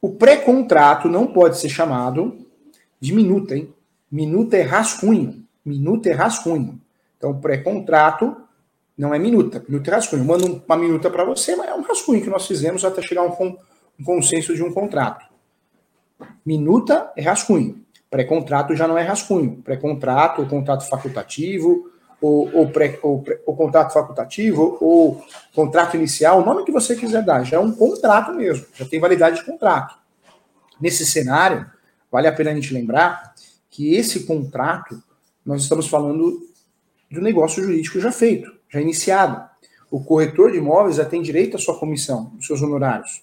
o 0.00 0.10
pré-contrato 0.10 1.08
não 1.08 1.26
pode 1.26 1.58
ser 1.58 1.68
chamado 1.68 2.46
de 3.00 3.12
minuta, 3.12 3.56
hein? 3.56 3.72
Minuta 4.10 4.56
é 4.56 4.62
rascunho. 4.62 5.44
Minuta 5.64 6.08
é 6.08 6.12
rascunho. 6.12 6.80
Então, 7.16 7.38
pré-contrato 7.40 8.36
não 8.96 9.14
é 9.14 9.18
minuta. 9.18 9.64
Minuta 9.68 9.90
é 9.90 9.94
rascunho. 9.94 10.22
Eu 10.22 10.26
mando 10.26 10.62
uma 10.66 10.76
minuta 10.76 11.10
para 11.10 11.24
você, 11.24 11.54
mas 11.56 11.68
é 11.68 11.74
um 11.74 11.82
rascunho 11.82 12.22
que 12.22 12.30
nós 12.30 12.46
fizemos 12.46 12.84
até 12.84 13.02
chegar 13.02 13.22
a 13.22 13.26
um, 13.26 13.56
um 14.00 14.04
consenso 14.04 14.54
de 14.54 14.62
um 14.62 14.72
contrato. 14.72 15.26
Minuta 16.44 17.12
é 17.16 17.22
rascunho. 17.22 17.84
Pré-contrato 18.10 18.74
já 18.74 18.88
não 18.88 18.96
é 18.96 19.02
rascunho. 19.02 19.60
Pré-contrato, 19.62 20.46
contrato 20.46 20.88
facultativo, 20.88 21.90
ou, 22.20 22.50
ou, 22.52 22.68
pré, 22.68 22.98
ou, 23.02 23.24
ou 23.46 23.56
contrato 23.56 23.92
facultativo, 23.92 24.76
ou 24.80 25.24
contrato 25.54 25.96
inicial, 25.96 26.40
o 26.40 26.44
nome 26.44 26.64
que 26.64 26.72
você 26.72 26.96
quiser 26.96 27.24
dar, 27.24 27.44
já 27.44 27.56
é 27.56 27.60
um 27.60 27.72
contrato 27.72 28.32
mesmo, 28.32 28.66
já 28.74 28.84
tem 28.84 29.00
validade 29.00 29.36
de 29.36 29.44
contrato. 29.44 29.96
Nesse 30.80 31.06
cenário, 31.06 31.66
vale 32.10 32.26
a 32.26 32.32
pena 32.32 32.50
a 32.50 32.54
gente 32.54 32.72
lembrar 32.72 33.34
que 33.70 33.94
esse 33.94 34.24
contrato, 34.24 35.00
nós 35.44 35.62
estamos 35.62 35.86
falando 35.86 36.46
de 37.10 37.18
um 37.18 37.22
negócio 37.22 37.62
jurídico 37.62 38.00
já 38.00 38.12
feito, 38.12 38.52
já 38.68 38.80
iniciado. 38.80 39.48
O 39.90 40.02
corretor 40.02 40.50
de 40.50 40.58
imóveis 40.58 40.96
já 40.96 41.04
tem 41.04 41.22
direito 41.22 41.56
à 41.56 41.60
sua 41.60 41.78
comissão, 41.78 42.32
os 42.38 42.46
seus 42.46 42.60
honorários. 42.60 43.22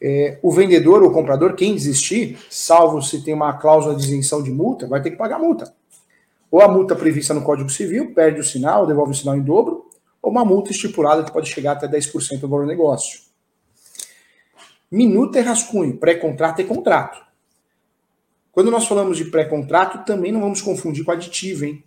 É, 0.00 0.38
o 0.42 0.50
vendedor 0.50 1.02
ou 1.02 1.12
comprador, 1.12 1.54
quem 1.54 1.74
desistir, 1.74 2.38
salvo 2.50 3.00
se 3.02 3.22
tem 3.22 3.34
uma 3.34 3.52
cláusula 3.52 3.94
de 3.94 4.02
isenção 4.02 4.42
de 4.42 4.50
multa, 4.50 4.86
vai 4.88 5.00
ter 5.00 5.10
que 5.10 5.16
pagar 5.16 5.38
multa. 5.38 5.72
Ou 6.52 6.60
a 6.60 6.68
multa 6.68 6.94
prevista 6.94 7.32
no 7.32 7.40
Código 7.40 7.70
Civil, 7.70 8.12
perde 8.12 8.38
o 8.38 8.44
sinal, 8.44 8.86
devolve 8.86 9.12
o 9.12 9.14
sinal 9.14 9.34
em 9.34 9.40
dobro, 9.40 9.88
ou 10.20 10.30
uma 10.30 10.44
multa 10.44 10.70
estipulada 10.70 11.24
que 11.24 11.32
pode 11.32 11.48
chegar 11.48 11.72
até 11.72 11.88
10% 11.88 12.40
do 12.40 12.46
valor 12.46 12.66
do 12.66 12.68
negócio. 12.68 13.20
Minuta 14.90 15.38
é 15.38 15.40
rascunho, 15.40 15.96
pré-contrato 15.96 16.60
é 16.60 16.64
contrato. 16.64 17.24
Quando 18.52 18.70
nós 18.70 18.86
falamos 18.86 19.16
de 19.16 19.24
pré-contrato, 19.24 20.04
também 20.04 20.30
não 20.30 20.42
vamos 20.42 20.60
confundir 20.60 21.06
com 21.06 21.10
aditivo, 21.10 21.64
hein? 21.64 21.82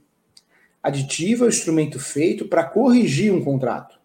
Aditivo 0.82 1.44
é 1.44 1.48
o 1.48 1.50
instrumento 1.50 2.00
feito 2.00 2.46
para 2.46 2.64
corrigir 2.64 3.32
um 3.32 3.44
contrato. 3.44 4.00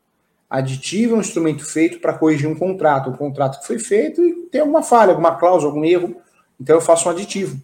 Aditivo 0.48 1.14
é 1.14 1.16
um 1.16 1.20
instrumento 1.22 1.64
feito 1.64 2.00
para 2.00 2.12
corrigir 2.12 2.46
um 2.46 2.54
contrato. 2.54 3.08
Um 3.08 3.16
contrato 3.16 3.60
que 3.60 3.66
foi 3.66 3.78
feito 3.78 4.22
e 4.22 4.34
tem 4.50 4.60
alguma 4.60 4.82
falha, 4.82 5.12
alguma 5.12 5.36
cláusula, 5.36 5.72
algum 5.72 5.86
erro. 5.86 6.20
Então 6.60 6.76
eu 6.76 6.82
faço 6.82 7.08
um 7.08 7.12
aditivo. 7.12 7.58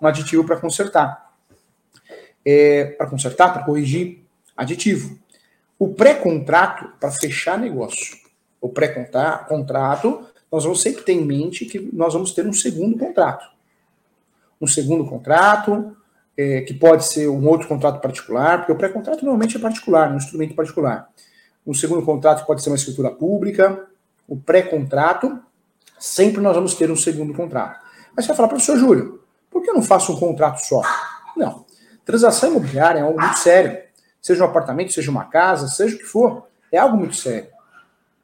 Um 0.00 0.06
aditivo 0.06 0.44
para 0.44 0.56
consertar 0.56 1.21
é, 2.44 2.84
para 2.84 3.06
consertar, 3.06 3.52
para 3.52 3.64
corrigir, 3.64 4.24
aditivo. 4.56 5.18
O 5.78 5.88
pré-contrato, 5.94 6.92
para 7.00 7.10
fechar 7.10 7.58
negócio. 7.58 8.16
O 8.60 8.68
pré-contrato, 8.68 10.26
nós 10.50 10.64
vamos 10.64 10.80
sempre 10.80 11.02
ter 11.02 11.12
em 11.12 11.24
mente 11.24 11.64
que 11.64 11.90
nós 11.92 12.12
vamos 12.12 12.32
ter 12.32 12.46
um 12.46 12.52
segundo 12.52 12.96
contrato. 12.96 13.44
Um 14.60 14.66
segundo 14.66 15.04
contrato, 15.04 15.96
é, 16.36 16.60
que 16.62 16.74
pode 16.74 17.04
ser 17.06 17.28
um 17.28 17.46
outro 17.48 17.68
contrato 17.68 18.00
particular, 18.00 18.58
porque 18.58 18.72
o 18.72 18.76
pré-contrato 18.76 19.24
normalmente 19.24 19.56
é 19.56 19.60
particular, 19.60 20.12
um 20.12 20.16
instrumento 20.16 20.54
particular. 20.54 21.08
Um 21.66 21.74
segundo 21.74 22.04
contrato 22.04 22.46
pode 22.46 22.62
ser 22.62 22.70
uma 22.70 22.76
escritura 22.76 23.10
pública. 23.10 23.86
O 24.26 24.36
pré-contrato, 24.36 25.40
sempre 25.98 26.40
nós 26.40 26.54
vamos 26.54 26.74
ter 26.74 26.90
um 26.90 26.96
segundo 26.96 27.34
contrato. 27.34 27.80
Mas 28.14 28.24
você 28.24 28.28
vai 28.28 28.36
falar, 28.36 28.48
professor 28.48 28.76
Júlio, 28.76 29.20
por 29.50 29.62
que 29.62 29.70
eu 29.70 29.74
não 29.74 29.82
faço 29.82 30.12
um 30.12 30.18
contrato 30.18 30.58
só? 30.58 30.82
Não. 31.36 31.64
Transação 32.04 32.50
imobiliária 32.50 33.00
é 33.00 33.02
algo 33.02 33.20
muito 33.20 33.38
sério. 33.38 33.80
Seja 34.20 34.44
um 34.44 34.46
apartamento, 34.46 34.92
seja 34.92 35.10
uma 35.10 35.24
casa, 35.24 35.68
seja 35.68 35.96
o 35.96 35.98
que 35.98 36.04
for, 36.04 36.46
é 36.70 36.78
algo 36.78 36.96
muito 36.96 37.16
sério. 37.16 37.48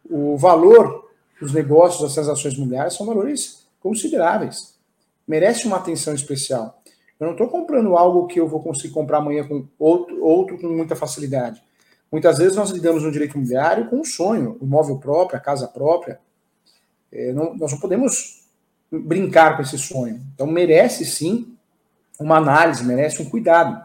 O 0.08 0.36
valor 0.36 1.10
dos 1.40 1.52
negócios, 1.52 2.02
das 2.02 2.14
transações 2.14 2.54
imobiliárias 2.54 2.94
são 2.94 3.06
valores 3.06 3.66
consideráveis. 3.80 4.74
Merece 5.26 5.66
uma 5.66 5.76
atenção 5.76 6.14
especial. 6.14 6.80
Eu 7.18 7.26
não 7.26 7.32
estou 7.32 7.48
comprando 7.48 7.96
algo 7.96 8.26
que 8.26 8.40
eu 8.40 8.48
vou 8.48 8.62
conseguir 8.62 8.94
comprar 8.94 9.18
amanhã 9.18 9.46
com 9.46 9.66
outro, 9.78 10.24
outro 10.24 10.58
com 10.58 10.68
muita 10.68 10.96
facilidade. 10.96 11.62
Muitas 12.10 12.38
vezes 12.38 12.56
nós 12.56 12.70
lidamos 12.70 13.02
no 13.02 13.12
direito 13.12 13.34
imobiliário 13.36 13.88
com 13.88 14.00
um 14.00 14.04
sonho, 14.04 14.56
o 14.60 14.64
imóvel 14.64 14.98
próprio, 14.98 15.36
a 15.36 15.40
casa 15.40 15.68
própria. 15.68 16.18
É, 17.12 17.32
não, 17.32 17.54
nós 17.56 17.72
não 17.72 17.78
podemos 17.78 18.44
brincar 18.90 19.56
com 19.56 19.62
esse 19.62 19.78
sonho. 19.78 20.20
Então 20.34 20.46
merece 20.46 21.04
sim 21.04 21.57
uma 22.18 22.36
análise, 22.36 22.84
merece 22.84 23.22
um 23.22 23.28
cuidado. 23.28 23.80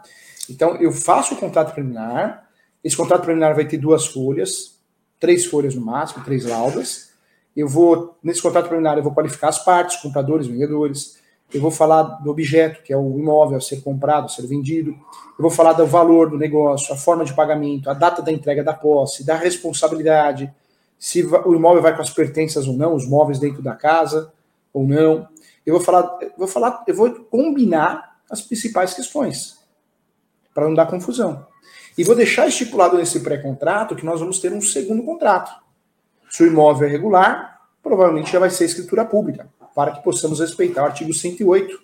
Então, 0.49 0.75
eu 0.77 0.91
faço 0.91 1.35
o 1.35 1.37
contrato 1.37 1.73
preliminar, 1.73 2.47
esse 2.83 2.97
contrato 2.97 3.21
preliminar 3.21 3.55
vai 3.55 3.65
ter 3.65 3.77
duas 3.77 4.07
folhas, 4.07 4.77
três 5.19 5.45
folhas 5.45 5.73
no 5.73 5.81
máximo, 5.81 6.23
três 6.23 6.45
laudas. 6.45 7.11
Eu 7.55 7.67
vou, 7.67 8.17
nesse 8.21 8.41
contrato 8.41 8.67
preliminar, 8.67 8.97
eu 8.97 9.03
vou 9.03 9.13
qualificar 9.13 9.49
as 9.49 9.63
partes, 9.63 10.01
compradores, 10.01 10.47
vendedores. 10.47 11.17
Eu 11.53 11.61
vou 11.61 11.71
falar 11.71 12.03
do 12.03 12.29
objeto, 12.29 12.83
que 12.83 12.91
é 12.91 12.97
o 12.97 13.17
imóvel 13.17 13.57
a 13.57 13.61
ser 13.61 13.81
comprado, 13.81 14.25
a 14.25 14.27
ser 14.27 14.45
vendido. 14.47 14.91
Eu 14.91 15.41
vou 15.41 15.51
falar 15.51 15.73
do 15.73 15.85
valor 15.85 16.29
do 16.29 16.37
negócio, 16.37 16.93
a 16.93 16.97
forma 16.97 17.23
de 17.23 17.33
pagamento, 17.33 17.89
a 17.89 17.93
data 17.93 18.21
da 18.21 18.31
entrega 18.31 18.63
da 18.63 18.73
posse, 18.73 19.23
da 19.23 19.35
responsabilidade, 19.35 20.53
se 20.99 21.23
o 21.23 21.53
imóvel 21.53 21.81
vai 21.81 21.95
com 21.95 22.01
as 22.01 22.09
pertenças 22.09 22.67
ou 22.67 22.73
não, 22.73 22.95
os 22.95 23.07
móveis 23.07 23.39
dentro 23.39 23.61
da 23.61 23.75
casa 23.75 24.31
ou 24.73 24.85
não. 24.85 25.27
Eu 25.65 25.75
vou 25.75 25.83
falar, 25.83 26.17
vou 26.37 26.47
falar, 26.47 26.83
eu 26.87 26.95
vou 26.95 27.11
combinar 27.11 28.12
as 28.33 28.41
principais 28.41 28.93
questões, 28.93 29.59
para 30.53 30.65
não 30.65 30.73
dar 30.73 30.87
confusão. 30.87 31.47
E 31.97 32.03
vou 32.03 32.15
deixar 32.15 32.47
estipulado 32.47 32.97
nesse 32.97 33.19
pré-contrato 33.19 33.95
que 33.95 34.05
nós 34.05 34.19
vamos 34.19 34.39
ter 34.39 34.51
um 34.51 34.61
segundo 34.61 35.03
contrato. 35.03 35.53
Se 36.29 36.43
o 36.43 36.47
imóvel 36.47 36.87
é 36.87 36.91
regular, 36.91 37.61
provavelmente 37.81 38.31
já 38.31 38.39
vai 38.39 38.49
ser 38.49 38.65
escritura 38.65 39.05
pública, 39.05 39.47
para 39.75 39.91
que 39.91 40.03
possamos 40.03 40.39
respeitar 40.39 40.81
o 40.81 40.85
artigo 40.85 41.13
108 41.13 41.79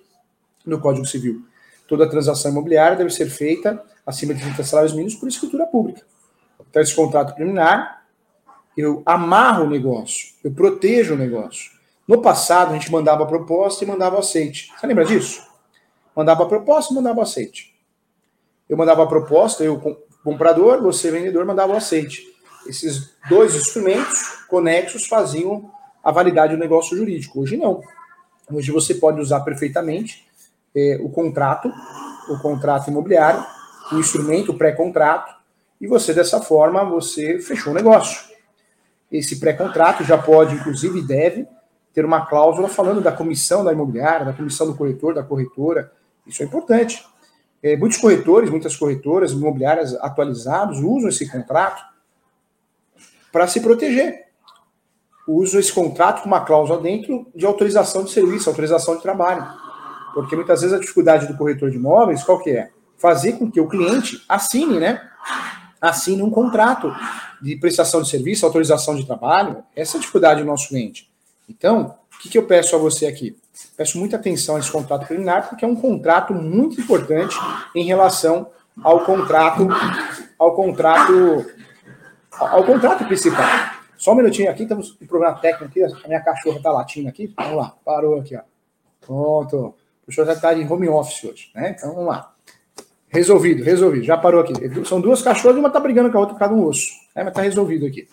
do 0.66 0.80
Código 0.80 1.06
Civil. 1.06 1.46
Toda 1.88 2.10
transação 2.10 2.52
imobiliária 2.52 2.98
deve 2.98 3.12
ser 3.12 3.30
feita 3.30 3.84
acima 4.06 4.34
de 4.34 4.42
30 4.42 4.64
salários 4.64 4.94
mínimos 4.94 5.16
por 5.16 5.28
escritura 5.28 5.68
pública. 5.68 6.02
Então, 6.70 6.82
esse 6.82 6.96
contrato 6.96 7.36
preliminar, 7.36 8.06
eu 8.76 9.04
amarro 9.06 9.66
o 9.66 9.70
negócio, 9.70 10.30
eu 10.44 10.52
protejo 10.52 11.14
o 11.14 11.18
negócio. 11.18 11.72
No 12.08 12.22
passado, 12.22 12.72
a 12.72 12.74
gente 12.74 12.92
mandava 12.92 13.24
a 13.24 13.28
proposta 13.28 13.84
e 13.84 13.88
mandava 13.88 14.16
o 14.16 14.20
aceite. 14.20 14.72
Você 14.76 14.88
lembra 14.88 15.06
disso? 15.06 15.49
Mandava 16.20 16.46
proposta, 16.46 16.94
mandava 16.94 17.22
aceite. 17.22 17.74
Eu 18.68 18.76
mandava 18.76 19.08
proposta, 19.08 19.64
eu 19.64 19.80
comprador, 20.22 20.82
você 20.82 21.10
vendedor 21.10 21.46
mandava 21.46 21.72
o 21.72 21.78
aceite. 21.78 22.28
Esses 22.68 23.14
dois 23.30 23.56
instrumentos 23.56 24.44
conexos 24.50 25.08
faziam 25.08 25.72
a 26.04 26.12
validade 26.12 26.54
do 26.54 26.60
negócio 26.60 26.98
jurídico. 26.98 27.40
Hoje 27.40 27.56
não. 27.56 27.82
Hoje 28.52 28.70
você 28.70 28.96
pode 28.96 29.22
usar 29.22 29.40
perfeitamente 29.46 30.28
é, 30.76 31.00
o 31.02 31.08
contrato, 31.08 31.72
o 32.28 32.38
contrato 32.40 32.90
imobiliário, 32.90 33.42
o 33.94 33.96
instrumento, 33.96 34.52
o 34.52 34.58
pré-contrato, 34.58 35.34
e 35.80 35.88
você 35.88 36.14
dessa 36.14 36.42
forma 36.42 36.84
você 36.84 37.40
fechou 37.40 37.72
o 37.72 37.76
negócio. 37.76 38.30
Esse 39.10 39.40
pré-contrato 39.40 40.04
já 40.04 40.18
pode, 40.18 40.54
inclusive, 40.54 41.02
deve 41.02 41.48
ter 41.94 42.04
uma 42.04 42.26
cláusula 42.26 42.68
falando 42.68 43.00
da 43.00 43.14
comissão 43.14 43.64
da 43.64 43.72
imobiliária, 43.72 44.26
da 44.26 44.34
comissão 44.34 44.68
do 44.68 44.76
corretor, 44.76 45.14
da 45.14 45.24
corretora, 45.24 45.98
isso 46.30 46.44
é 46.44 46.46
importante. 46.46 47.04
É, 47.62 47.76
muitos 47.76 47.98
corretores, 47.98 48.50
muitas 48.50 48.76
corretoras 48.76 49.32
imobiliárias 49.32 49.94
atualizados 49.96 50.80
usam 50.80 51.10
esse 51.10 51.30
contrato 51.30 51.84
para 53.32 53.48
se 53.48 53.60
proteger. 53.60 54.28
Usam 55.28 55.60
esse 55.60 55.72
contrato 55.72 56.22
com 56.22 56.28
uma 56.28 56.42
cláusula 56.42 56.82
dentro 56.82 57.28
de 57.36 57.46
autorização 57.46 58.04
de 58.04 58.12
serviço, 58.12 58.50
autorização 58.50 58.96
de 58.96 59.02
trabalho. 59.02 59.46
Porque 60.14 60.36
muitas 60.36 60.62
vezes 60.62 60.76
a 60.76 60.80
dificuldade 60.80 61.28
do 61.28 61.38
corretor 61.38 61.70
de 61.70 61.78
imóveis, 61.78 62.24
qual 62.24 62.40
que 62.40 62.52
é? 62.52 62.72
Fazer 62.98 63.34
com 63.34 63.52
que 63.52 63.60
o 63.60 63.68
cliente 63.68 64.24
assine, 64.28 64.80
né? 64.80 65.02
Assine 65.80 66.22
um 66.24 66.32
contrato 66.32 66.92
de 67.42 67.56
prestação 67.58 68.02
de 68.02 68.10
serviço, 68.10 68.46
autorização 68.46 68.96
de 68.96 69.06
trabalho. 69.06 69.64
Essa 69.76 69.96
é 69.96 69.98
a 69.98 70.02
dificuldade 70.02 70.42
do 70.42 70.48
nosso 70.48 70.70
cliente. 70.70 71.10
Então, 71.48 71.96
o 72.14 72.18
que, 72.20 72.30
que 72.30 72.38
eu 72.38 72.46
peço 72.46 72.76
a 72.76 72.80
você 72.80 73.06
aqui? 73.06 73.38
Peço 73.76 73.98
muita 73.98 74.16
atenção 74.16 74.56
a 74.56 74.60
esse 74.60 74.72
contrato 74.72 75.06
preliminar, 75.06 75.50
porque 75.50 75.66
é 75.66 75.68
um 75.68 75.76
contrato 75.76 76.34
muito 76.34 76.80
importante 76.80 77.36
em 77.76 77.84
relação 77.84 78.50
ao 78.84 79.06
contrato, 79.06 79.68
ao 80.38 80.56
contrato, 80.56 81.46
ao 82.32 82.64
contrato 82.64 83.06
principal. 83.06 83.46
Só 83.98 84.14
um 84.14 84.16
minutinho 84.16 84.50
aqui, 84.50 84.64
estamos 84.64 84.98
um 85.02 85.06
problema 85.06 85.36
técnico 85.36 85.66
aqui, 85.66 85.84
a 85.84 86.08
minha 86.08 86.22
cachorra 86.22 86.58
está 86.58 86.72
latindo 86.72 87.10
aqui. 87.10 87.34
Vamos 87.36 87.58
lá, 87.58 87.76
parou 87.84 88.20
aqui, 88.20 88.36
ó. 88.36 88.42
Pronto. 89.02 89.58
O 89.58 89.76
professor 90.06 90.26
já 90.26 90.34
está 90.34 90.54
em 90.54 90.72
home 90.72 90.88
office 90.88 91.24
hoje, 91.26 91.52
né? 91.54 91.76
Então 91.78 91.94
vamos 91.94 92.10
lá. 92.10 92.34
Resolvido, 93.10 93.64
resolvido. 93.64 94.06
Já 94.06 94.18
parou 94.18 94.42
aqui. 94.42 94.54
São 94.86 95.02
duas 95.02 95.22
cachorras, 95.22 95.58
uma 95.58 95.68
está 95.68 95.80
brigando 95.80 96.12
com 96.12 96.18
a 96.18 96.22
outra 96.22 96.36
por 96.36 96.40
causa 96.40 96.54
de 96.54 96.62
um 96.62 96.66
osso. 96.66 96.88
É, 97.16 97.24
mas 97.24 97.32
está 97.32 97.42
resolvido 97.42 97.86
aqui. 97.86 98.08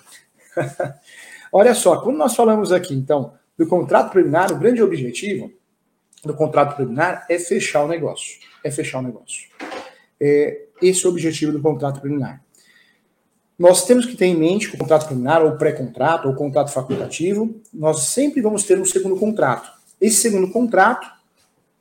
Olha 1.53 1.75
só, 1.75 2.01
quando 2.01 2.17
nós 2.17 2.35
falamos 2.35 2.73
aqui, 2.73 2.95
então, 2.95 3.35
do 3.57 3.67
contrato 3.67 4.11
preliminar, 4.11 4.53
o 4.53 4.59
grande 4.59 4.83
objetivo 4.83 5.51
do 6.25 6.35
contrato 6.35 6.75
preliminar 6.75 7.25
é 7.29 7.39
fechar 7.39 7.85
o 7.85 7.89
negócio. 7.89 8.39
É 8.63 8.71
fechar 8.71 8.99
o 8.99 9.03
negócio. 9.03 9.49
É, 10.21 10.67
esse 10.83 11.05
é 11.05 11.09
o 11.09 11.13
objetivo 11.13 11.53
do 11.53 11.61
contrato 11.61 12.01
preliminar. 12.01 12.43
Nós 13.59 13.87
temos 13.87 14.05
que 14.05 14.17
ter 14.17 14.27
em 14.27 14.37
mente 14.37 14.69
que 14.69 14.75
o 14.75 14.79
contrato 14.79 15.07
preliminar, 15.07 15.43
ou 15.43 15.57
pré-contrato, 15.57 16.29
ou 16.29 16.35
contrato 16.35 16.71
facultativo, 16.71 17.59
nós 17.73 18.01
sempre 18.01 18.43
vamos 18.43 18.65
ter 18.65 18.79
um 18.79 18.85
segundo 18.85 19.17
contrato. 19.17 19.71
Esse 19.99 20.17
segundo 20.17 20.51
contrato, 20.51 21.09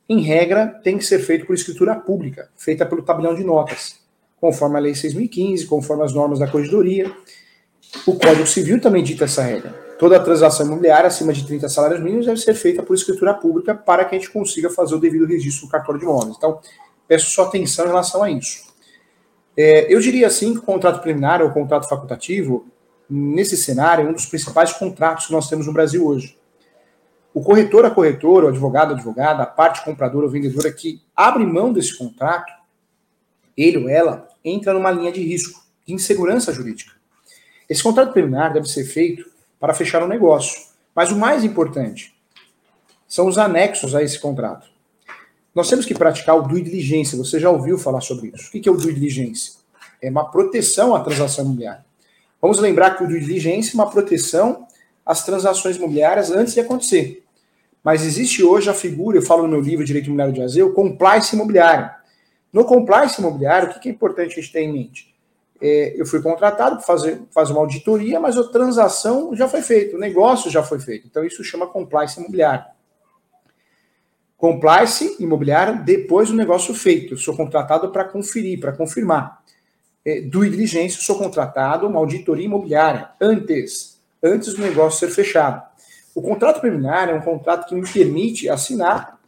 em 0.08 0.20
regra, 0.20 0.66
tem 0.82 0.96
que 0.96 1.04
ser 1.04 1.18
feito 1.18 1.44
por 1.44 1.54
escritura 1.54 1.94
pública, 1.94 2.48
feita 2.56 2.86
pelo 2.86 3.02
tabelião 3.02 3.34
de 3.34 3.44
notas, 3.44 3.98
conforme 4.40 4.78
a 4.78 4.80
Lei 4.80 4.92
6.015, 4.92 5.66
conforme 5.66 6.04
as 6.04 6.14
normas 6.14 6.38
da 6.38 6.48
Corregedoria. 6.48 7.14
O 8.06 8.14
Código 8.14 8.46
Civil 8.46 8.80
também 8.80 9.02
dita 9.02 9.24
essa 9.24 9.42
regra. 9.42 9.85
Toda 9.98 10.20
transação 10.20 10.66
imobiliária 10.66 11.06
acima 11.06 11.32
de 11.32 11.46
30 11.46 11.68
salários 11.70 12.00
mínimos 12.00 12.26
deve 12.26 12.38
ser 12.38 12.54
feita 12.54 12.82
por 12.82 12.94
escritura 12.94 13.32
pública 13.32 13.74
para 13.74 14.04
que 14.04 14.14
a 14.14 14.18
gente 14.18 14.30
consiga 14.30 14.68
fazer 14.68 14.94
o 14.94 14.98
devido 14.98 15.26
registro 15.26 15.66
no 15.66 15.72
cartório 15.72 15.98
de 15.98 16.04
imóveis. 16.04 16.36
Então, 16.36 16.60
peço 17.08 17.30
sua 17.30 17.46
atenção 17.46 17.86
em 17.86 17.88
relação 17.88 18.22
a 18.22 18.30
isso. 18.30 18.66
É, 19.56 19.92
eu 19.92 19.98
diria 20.00 20.26
assim 20.26 20.52
que 20.52 20.58
o 20.58 20.62
contrato 20.62 21.00
preliminar 21.00 21.40
ou 21.40 21.48
o 21.48 21.52
contrato 21.52 21.88
facultativo, 21.88 22.66
nesse 23.08 23.56
cenário, 23.56 24.06
é 24.06 24.10
um 24.10 24.12
dos 24.12 24.26
principais 24.26 24.72
contratos 24.72 25.26
que 25.26 25.32
nós 25.32 25.48
temos 25.48 25.66
no 25.66 25.72
Brasil 25.72 26.06
hoje. 26.06 26.36
O 27.32 27.42
corretor, 27.42 27.86
a 27.86 27.90
corretora, 27.90 28.46
o 28.46 28.48
advogado, 28.48 28.92
a 28.92 28.94
advogada, 28.94 29.42
a 29.42 29.46
parte 29.46 29.82
compradora 29.82 30.26
ou 30.26 30.30
vendedora 30.30 30.70
que 30.70 31.00
abre 31.14 31.44
mão 31.44 31.72
desse 31.72 31.96
contrato, 31.96 32.52
ele 33.56 33.78
ou 33.78 33.88
ela 33.88 34.28
entra 34.44 34.74
numa 34.74 34.90
linha 34.90 35.10
de 35.10 35.22
risco, 35.22 35.62
de 35.86 35.94
insegurança 35.94 36.52
jurídica. 36.52 36.92
Esse 37.68 37.82
contrato 37.82 38.12
preliminar 38.12 38.52
deve 38.52 38.68
ser 38.68 38.84
feito 38.84 39.35
para 39.58 39.74
fechar 39.74 40.02
um 40.02 40.08
negócio. 40.08 40.60
Mas 40.94 41.10
o 41.10 41.16
mais 41.16 41.44
importante 41.44 42.14
são 43.06 43.26
os 43.26 43.38
anexos 43.38 43.94
a 43.94 44.02
esse 44.02 44.18
contrato. 44.18 44.68
Nós 45.54 45.68
temos 45.68 45.86
que 45.86 45.94
praticar 45.94 46.36
o 46.36 46.42
due 46.42 46.62
diligência. 46.62 47.16
Você 47.16 47.40
já 47.40 47.50
ouviu 47.50 47.78
falar 47.78 48.00
sobre 48.00 48.32
isso? 48.34 48.48
O 48.48 48.50
que 48.50 48.68
é 48.68 48.72
o 48.72 48.76
due 48.76 48.92
diligência? 48.92 49.54
É 50.02 50.10
uma 50.10 50.30
proteção 50.30 50.94
à 50.94 51.00
transação 51.00 51.44
imobiliária. 51.44 51.84
Vamos 52.40 52.58
lembrar 52.58 52.96
que 52.96 53.04
o 53.04 53.08
due 53.08 53.20
diligência 53.20 53.72
é 53.72 53.74
uma 53.74 53.90
proteção 53.90 54.66
às 55.04 55.24
transações 55.24 55.76
imobiliárias 55.76 56.30
antes 56.30 56.52
de 56.52 56.60
acontecer. 56.60 57.24
Mas 57.82 58.04
existe 58.04 58.42
hoje 58.42 58.68
a 58.68 58.74
figura, 58.74 59.16
eu 59.16 59.22
falo 59.22 59.44
no 59.44 59.48
meu 59.48 59.60
livro 59.60 59.84
Direito 59.84 60.06
Imobiliário 60.06 60.34
de 60.34 60.42
Azer, 60.42 60.64
o 60.64 60.72
compliance 60.72 61.34
imobiliário. 61.34 61.88
No 62.52 62.64
compliance 62.64 63.20
imobiliário, 63.20 63.70
o 63.70 63.80
que 63.80 63.88
é 63.88 63.92
importante 63.92 64.32
a 64.32 64.34
gente 64.40 64.52
ter 64.52 64.60
em 64.60 64.72
mente? 64.72 65.15
É, 65.60 65.94
eu 66.00 66.04
fui 66.04 66.20
contratado 66.20 66.76
para 66.76 66.84
fazer, 66.84 67.22
fazer 67.30 67.52
uma 67.52 67.60
auditoria, 67.60 68.20
mas 68.20 68.36
a 68.36 68.44
transação 68.44 69.34
já 69.34 69.48
foi 69.48 69.62
feita, 69.62 69.96
o 69.96 69.98
negócio 69.98 70.50
já 70.50 70.62
foi 70.62 70.78
feito. 70.78 71.06
Então, 71.06 71.24
isso 71.24 71.42
chama 71.42 71.66
compliance 71.66 72.18
imobiliário. 72.18 72.64
Compliance 74.36 75.16
imobiliário 75.18 75.82
depois 75.82 76.28
do 76.28 76.36
negócio 76.36 76.74
feito. 76.74 77.16
Sou 77.16 77.34
contratado 77.34 77.90
para 77.90 78.04
conferir, 78.04 78.60
para 78.60 78.72
confirmar. 78.72 79.42
É, 80.04 80.20
do 80.20 80.48
diligência, 80.48 81.00
sou 81.00 81.18
contratado 81.18 81.86
uma 81.86 81.98
auditoria 81.98 82.44
imobiliária 82.44 83.10
antes, 83.20 83.98
antes 84.22 84.54
do 84.54 84.62
negócio 84.62 85.00
ser 85.00 85.12
fechado. 85.12 85.62
O 86.14 86.22
contrato 86.22 86.60
preliminar 86.60 87.08
é 87.08 87.14
um 87.14 87.20
contrato 87.20 87.68
que 87.68 87.74
me 87.74 87.86
permite 87.86 88.48
assinar 88.48 89.18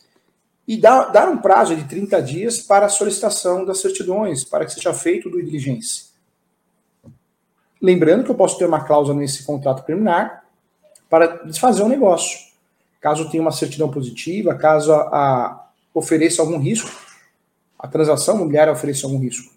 e 0.66 0.76
dar, 0.76 1.06
dar 1.06 1.28
um 1.30 1.38
prazo 1.38 1.74
de 1.74 1.84
30 1.84 2.22
dias 2.22 2.58
para 2.58 2.86
a 2.86 2.90
solicitação 2.90 3.64
das 3.64 3.80
certidões, 3.80 4.44
para 4.44 4.66
que 4.66 4.72
seja 4.72 4.92
feito 4.92 5.30
do 5.30 5.42
diligência. 5.42 6.07
Lembrando 7.80 8.24
que 8.24 8.30
eu 8.30 8.34
posso 8.34 8.58
ter 8.58 8.66
uma 8.66 8.84
cláusula 8.84 9.18
nesse 9.18 9.44
contrato 9.44 9.84
preliminar 9.84 10.44
para 11.08 11.44
desfazer 11.44 11.82
o 11.82 11.88
negócio. 11.88 12.38
Caso 13.00 13.30
tenha 13.30 13.42
uma 13.42 13.52
certidão 13.52 13.90
positiva, 13.90 14.54
caso 14.54 14.92
a, 14.92 15.00
a 15.00 15.68
ofereça 15.94 16.42
algum 16.42 16.58
risco, 16.58 16.90
a 17.78 17.86
transação 17.86 18.36
imobiliária 18.36 18.72
ofereça 18.72 19.06
algum 19.06 19.18
risco 19.18 19.52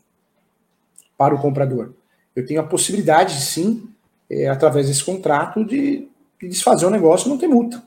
para 1.18 1.34
o 1.34 1.40
comprador. 1.40 1.94
Eu 2.36 2.46
tenho 2.46 2.62
a 2.62 2.63
possibilidade, 2.63 3.42
sim, 3.42 3.90
é, 4.30 4.48
através 4.48 4.88
desse 4.88 5.04
contrato, 5.04 5.66
de, 5.66 6.08
de 6.40 6.48
desfazer 6.48 6.86
o 6.86 6.90
negócio 6.90 7.28
e 7.28 7.30
não 7.30 7.38
ter 7.38 7.48
multa. 7.48 7.84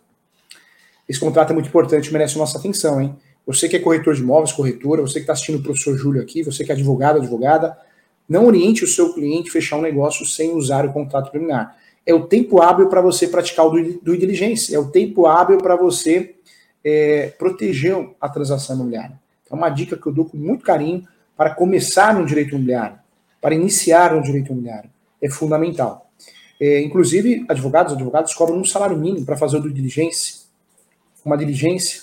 Esse 1.08 1.20
contrato 1.20 1.50
é 1.50 1.54
muito 1.54 1.68
importante, 1.68 2.12
merece 2.12 2.36
nossa 2.36 2.58
atenção, 2.58 3.00
hein? 3.00 3.16
Você 3.46 3.68
que 3.68 3.76
é 3.76 3.78
corretor 3.78 4.14
de 4.14 4.22
imóveis, 4.22 4.52
corretora, 4.52 5.02
você 5.02 5.14
que 5.14 5.20
está 5.20 5.34
assistindo 5.34 5.58
o 5.58 5.62
professor 5.62 5.96
Júlio 5.96 6.22
aqui, 6.22 6.42
você 6.42 6.64
que 6.64 6.72
é 6.72 6.74
advogado, 6.74 7.18
advogada, 7.18 7.76
não 8.28 8.46
oriente 8.46 8.84
o 8.84 8.86
seu 8.86 9.12
cliente 9.12 9.50
a 9.50 9.52
fechar 9.52 9.76
um 9.76 9.82
negócio 9.82 10.24
sem 10.26 10.52
usar 10.52 10.86
o 10.86 10.92
contrato 10.92 11.30
preliminar. 11.30 11.76
É 12.06 12.12
o 12.12 12.26
tempo 12.26 12.60
hábil 12.60 12.88
para 12.88 13.00
você 13.00 13.28
praticar 13.28 13.66
o 13.66 13.70
due 13.70 14.18
diligence, 14.18 14.74
é 14.74 14.78
o 14.78 14.90
tempo 14.90 15.26
hábil 15.26 15.58
para 15.58 15.76
você 15.76 16.34
é, 16.84 17.32
proteger 17.38 18.10
a 18.20 18.28
transação 18.28 18.76
imobiliária. 18.76 19.18
É 19.50 19.54
uma 19.54 19.70
dica 19.70 19.96
que 19.96 20.06
eu 20.06 20.12
dou 20.12 20.26
com 20.26 20.36
muito 20.36 20.64
carinho 20.64 21.06
para 21.36 21.50
começar 21.50 22.14
no 22.14 22.26
direito 22.26 22.50
imobiliário, 22.50 22.98
para 23.40 23.54
iniciar 23.54 24.14
no 24.14 24.22
direito 24.22 24.52
imobiliário. 24.52 24.90
É 25.20 25.30
fundamental. 25.30 26.10
É, 26.60 26.82
inclusive, 26.82 27.44
advogados 27.48 27.94
advogados 27.94 28.34
cobram 28.34 28.58
um 28.58 28.64
salário 28.64 28.96
mínimo 28.96 29.24
para 29.24 29.36
fazer 29.36 29.56
o 29.56 29.60
due 29.60 29.72
diligence, 29.72 30.44
uma 31.24 31.36
diligência, 31.36 32.02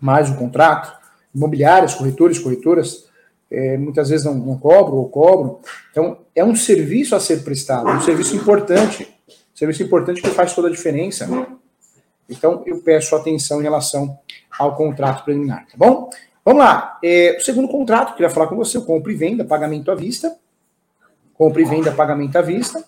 mais 0.00 0.30
o 0.30 0.36
contrato. 0.36 0.94
Imobiliárias, 1.34 1.94
corretores, 1.94 2.38
corretoras, 2.38 3.05
é, 3.50 3.76
muitas 3.76 4.08
vezes 4.08 4.24
não, 4.24 4.34
não 4.34 4.58
cobram 4.58 4.96
ou 4.96 5.08
cobram. 5.08 5.60
Então, 5.90 6.18
é 6.34 6.44
um 6.44 6.54
serviço 6.54 7.14
a 7.14 7.20
ser 7.20 7.42
prestado, 7.42 7.88
um 7.88 8.00
serviço 8.00 8.34
importante, 8.36 9.08
um 9.28 9.56
serviço 9.56 9.82
importante 9.82 10.20
que 10.20 10.30
faz 10.30 10.54
toda 10.54 10.68
a 10.68 10.70
diferença. 10.70 11.28
Então, 12.28 12.62
eu 12.66 12.80
peço 12.82 13.14
atenção 13.14 13.60
em 13.60 13.62
relação 13.62 14.18
ao 14.58 14.74
contrato 14.74 15.24
preliminar, 15.24 15.66
tá 15.66 15.76
bom? 15.76 16.10
Vamos 16.44 16.62
lá. 16.62 16.98
É, 17.02 17.36
o 17.38 17.40
segundo 17.40 17.68
contrato, 17.68 18.14
queria 18.14 18.30
falar 18.30 18.46
com 18.46 18.56
você, 18.56 18.80
compra 18.80 19.12
e 19.12 19.14
venda, 19.14 19.44
pagamento 19.44 19.90
à 19.90 19.94
vista. 19.94 20.36
Compra 21.34 21.60
e 21.60 21.64
venda, 21.64 21.92
pagamento 21.92 22.36
à 22.36 22.42
vista. 22.42 22.84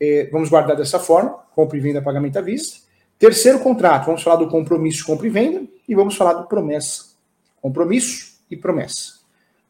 É, 0.00 0.28
vamos 0.30 0.48
guardar 0.48 0.76
dessa 0.76 0.98
forma, 0.98 1.30
compra 1.54 1.76
e 1.76 1.80
venda, 1.80 2.02
pagamento 2.02 2.38
à 2.38 2.42
vista. 2.42 2.84
Terceiro 3.18 3.60
contrato, 3.60 4.06
vamos 4.06 4.22
falar 4.22 4.36
do 4.36 4.48
compromisso, 4.48 5.06
compra 5.06 5.26
e 5.26 5.30
venda, 5.30 5.62
e 5.88 5.94
vamos 5.94 6.16
falar 6.16 6.34
do 6.34 6.46
promessa. 6.46 7.14
Compromisso 7.60 8.38
e 8.50 8.56
promessa. 8.56 9.23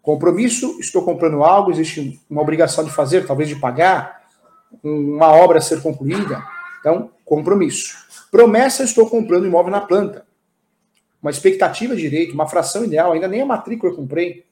Compromisso, 0.04 0.78
estou 0.78 1.02
comprando 1.02 1.42
algo, 1.42 1.70
existe 1.70 2.20
uma 2.28 2.42
obrigação 2.42 2.84
de 2.84 2.90
fazer, 2.90 3.26
talvez 3.26 3.48
de 3.48 3.56
pagar, 3.56 4.28
uma 4.82 5.32
obra 5.32 5.56
a 5.56 5.62
ser 5.62 5.80
concluída. 5.80 6.44
Então, 6.78 7.10
compromisso. 7.24 7.96
Promessa, 8.30 8.84
estou 8.84 9.08
comprando 9.08 9.46
imóvel 9.46 9.72
na 9.72 9.80
planta. 9.80 10.26
Uma 11.22 11.30
expectativa 11.30 11.96
de 11.96 12.02
direito, 12.02 12.34
uma 12.34 12.46
fração 12.46 12.84
ideal, 12.84 13.12
ainda 13.12 13.26
nem 13.26 13.40
a 13.40 13.46
matrícula 13.46 13.92
eu 13.92 13.96
comprei. 13.96 14.44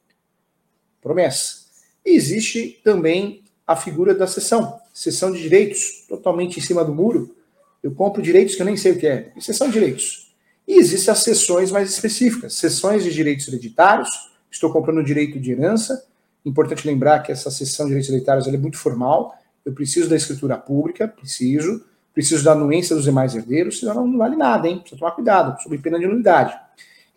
Promessa. 1.02 1.66
E 2.02 2.16
existe 2.16 2.80
também 2.82 3.44
a 3.66 3.76
figura 3.76 4.14
da 4.14 4.26
sessão. 4.26 4.80
Sessão 4.94 5.30
de 5.30 5.42
direitos, 5.42 6.06
totalmente 6.08 6.60
em 6.60 6.62
cima 6.62 6.82
do 6.82 6.94
muro. 6.94 7.36
Eu 7.82 7.92
compro 7.92 8.22
direitos 8.22 8.54
que 8.54 8.62
eu 8.62 8.66
nem 8.66 8.78
sei 8.78 8.92
o 8.92 8.98
que 8.98 9.06
é. 9.06 9.30
Sessão 9.38 9.66
de 9.66 9.74
direitos. 9.74 10.32
E 10.66 10.78
existem 10.78 11.12
as 11.12 11.18
sessões 11.18 11.70
mais 11.70 11.90
específicas. 11.90 12.54
Sessões 12.54 13.04
de 13.04 13.12
direitos 13.12 13.46
hereditários, 13.48 14.31
estou 14.52 14.70
comprando 14.72 15.02
direito 15.02 15.40
de 15.40 15.52
herança. 15.52 16.06
Importante 16.44 16.86
lembrar 16.86 17.20
que 17.20 17.32
essa 17.32 17.50
sessão 17.50 17.86
de 17.86 17.90
direitos 17.90 18.10
hereditários 18.10 18.46
é 18.46 18.56
muito 18.56 18.78
formal. 18.78 19.34
Eu 19.64 19.72
preciso 19.72 20.08
da 20.08 20.16
escritura 20.16 20.56
pública, 20.56 21.08
preciso. 21.08 21.84
Preciso 22.12 22.44
da 22.44 22.52
anuência 22.52 22.94
dos 22.94 23.04
demais 23.04 23.34
herdeiros, 23.34 23.80
senão 23.80 24.06
não 24.06 24.18
vale 24.18 24.36
nada, 24.36 24.68
hein? 24.68 24.80
Precisa 24.80 24.98
tomar 24.98 25.12
cuidado, 25.12 25.60
sob 25.62 25.78
pena 25.78 25.98
de 25.98 26.06
nulidade. 26.06 26.54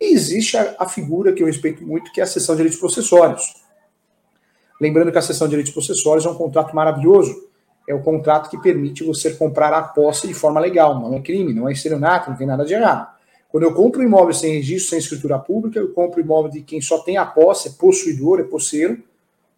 E 0.00 0.14
existe 0.14 0.56
a, 0.56 0.74
a, 0.78 0.88
figura 0.88 1.34
que 1.34 1.42
eu 1.42 1.46
respeito 1.46 1.86
muito, 1.86 2.10
que 2.12 2.20
é 2.20 2.24
a 2.24 2.26
sessão 2.26 2.54
de 2.54 2.58
direitos 2.58 2.80
processórios. 2.80 3.42
Lembrando 4.80 5.12
que 5.12 5.18
a 5.18 5.22
sessão 5.22 5.46
de 5.46 5.50
direitos 5.50 5.72
processórios 5.72 6.24
é 6.24 6.30
um 6.30 6.34
contrato 6.34 6.74
maravilhoso. 6.74 7.46
É 7.86 7.94
o 7.94 8.02
contrato 8.02 8.48
que 8.50 8.58
permite 8.58 9.04
você 9.04 9.34
comprar 9.34 9.72
a 9.72 9.82
posse 9.82 10.26
de 10.26 10.34
forma 10.34 10.60
legal. 10.60 10.98
Não 10.98 11.14
é 11.14 11.20
crime, 11.20 11.52
não 11.52 11.68
é 11.68 11.72
estelionato, 11.72 12.30
não 12.30 12.36
tem 12.36 12.46
nada 12.46 12.64
de 12.64 12.72
errado. 12.72 13.15
Quando 13.56 13.62
eu 13.62 13.72
compro 13.72 14.02
imóvel 14.02 14.34
sem 14.34 14.52
registro, 14.52 14.90
sem 14.90 14.98
escritura 14.98 15.38
pública, 15.38 15.78
eu 15.78 15.90
compro 15.90 16.20
imóvel 16.20 16.50
de 16.50 16.60
quem 16.60 16.78
só 16.78 16.98
tem 16.98 17.16
a 17.16 17.24
posse, 17.24 17.68
é 17.68 17.70
possuidor, 17.70 18.38
é 18.38 18.42
posseiro. 18.42 19.02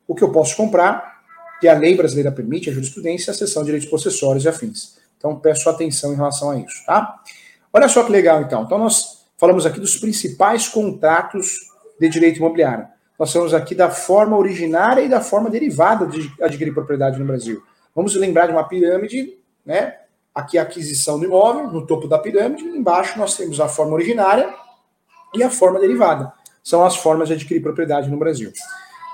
O 0.07 0.15
que 0.15 0.23
eu 0.23 0.31
posso 0.31 0.57
comprar, 0.57 1.21
que 1.61 1.67
a 1.67 1.75
lei 1.75 1.97
brasileira 1.97 2.31
permite, 2.31 2.71
a 2.71 2.73
jurisprudência, 2.73 3.33
a 3.33 3.35
seção 3.35 3.63
de 3.63 3.67
direitos 3.67 3.91
possessórios 3.91 4.45
e 4.45 4.49
afins. 4.49 4.97
Então, 5.17 5.35
peço 5.35 5.69
atenção 5.69 6.13
em 6.13 6.15
relação 6.15 6.53
a 6.53 6.59
isso, 6.59 6.87
tá? 6.87 7.21
Olha 7.73 7.89
só 7.89 8.05
que 8.05 8.13
legal, 8.13 8.41
então. 8.41 8.63
Então, 8.63 8.79
nós 8.79 9.27
falamos 9.37 9.67
aqui 9.67 9.81
dos 9.81 9.97
principais 9.97 10.69
contratos 10.69 11.59
de 11.99 12.09
direito 12.09 12.37
imobiliário. 12.37 12.87
Nós 13.19 13.33
falamos 13.33 13.53
aqui 13.53 13.75
da 13.75 13.91
forma 13.91 14.37
originária 14.37 15.03
e 15.03 15.09
da 15.09 15.21
forma 15.21 15.51
derivada 15.51 16.07
de 16.07 16.33
adquirir 16.41 16.73
propriedade 16.73 17.19
no 17.19 17.27
Brasil. 17.27 17.61
Vamos 17.97 18.15
lembrar 18.15 18.47
de 18.47 18.53
uma 18.53 18.63
pirâmide, 18.63 19.37
né? 19.67 19.97
Aqui 20.39 20.57
a 20.57 20.63
aquisição 20.63 21.19
do 21.19 21.25
imóvel, 21.25 21.67
no 21.67 21.85
topo 21.85 22.07
da 22.07 22.17
pirâmide, 22.17 22.63
embaixo 22.63 23.19
nós 23.19 23.37
temos 23.37 23.59
a 23.59 23.67
forma 23.67 23.95
originária 23.95 24.55
e 25.35 25.43
a 25.43 25.51
forma 25.51 25.81
derivada. 25.81 26.33
São 26.63 26.85
as 26.85 26.95
formas 26.95 27.27
de 27.27 27.35
adquirir 27.35 27.61
propriedade 27.61 28.09
no 28.09 28.17
Brasil. 28.17 28.53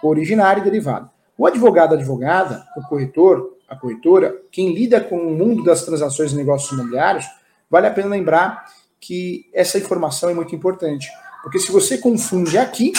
Originária 0.03 0.61
e 0.61 0.65
derivada. 0.65 1.11
O 1.39 1.47
advogado, 1.47 1.95
a 1.95 1.97
advogada, 1.97 2.67
o 2.77 2.83
corretor, 2.83 3.57
a 3.67 3.75
corretora, 3.75 4.37
quem 4.53 4.75
lida 4.75 5.01
com 5.01 5.17
o 5.17 5.35
mundo 5.35 5.65
das 5.65 5.83
transações 5.83 6.33
e 6.33 6.37
negócios 6.37 6.71
imobiliários, 6.73 7.25
vale 7.71 7.87
a 7.87 7.91
pena 7.91 8.09
lembrar 8.09 8.67
que 9.01 9.49
essa 9.55 9.79
informação 9.79 10.29
é 10.29 10.35
muito 10.35 10.55
importante. 10.55 11.09
Porque 11.43 11.59
se 11.59 11.73
você 11.73 11.97
confunde 11.97 12.59
aqui, 12.59 12.93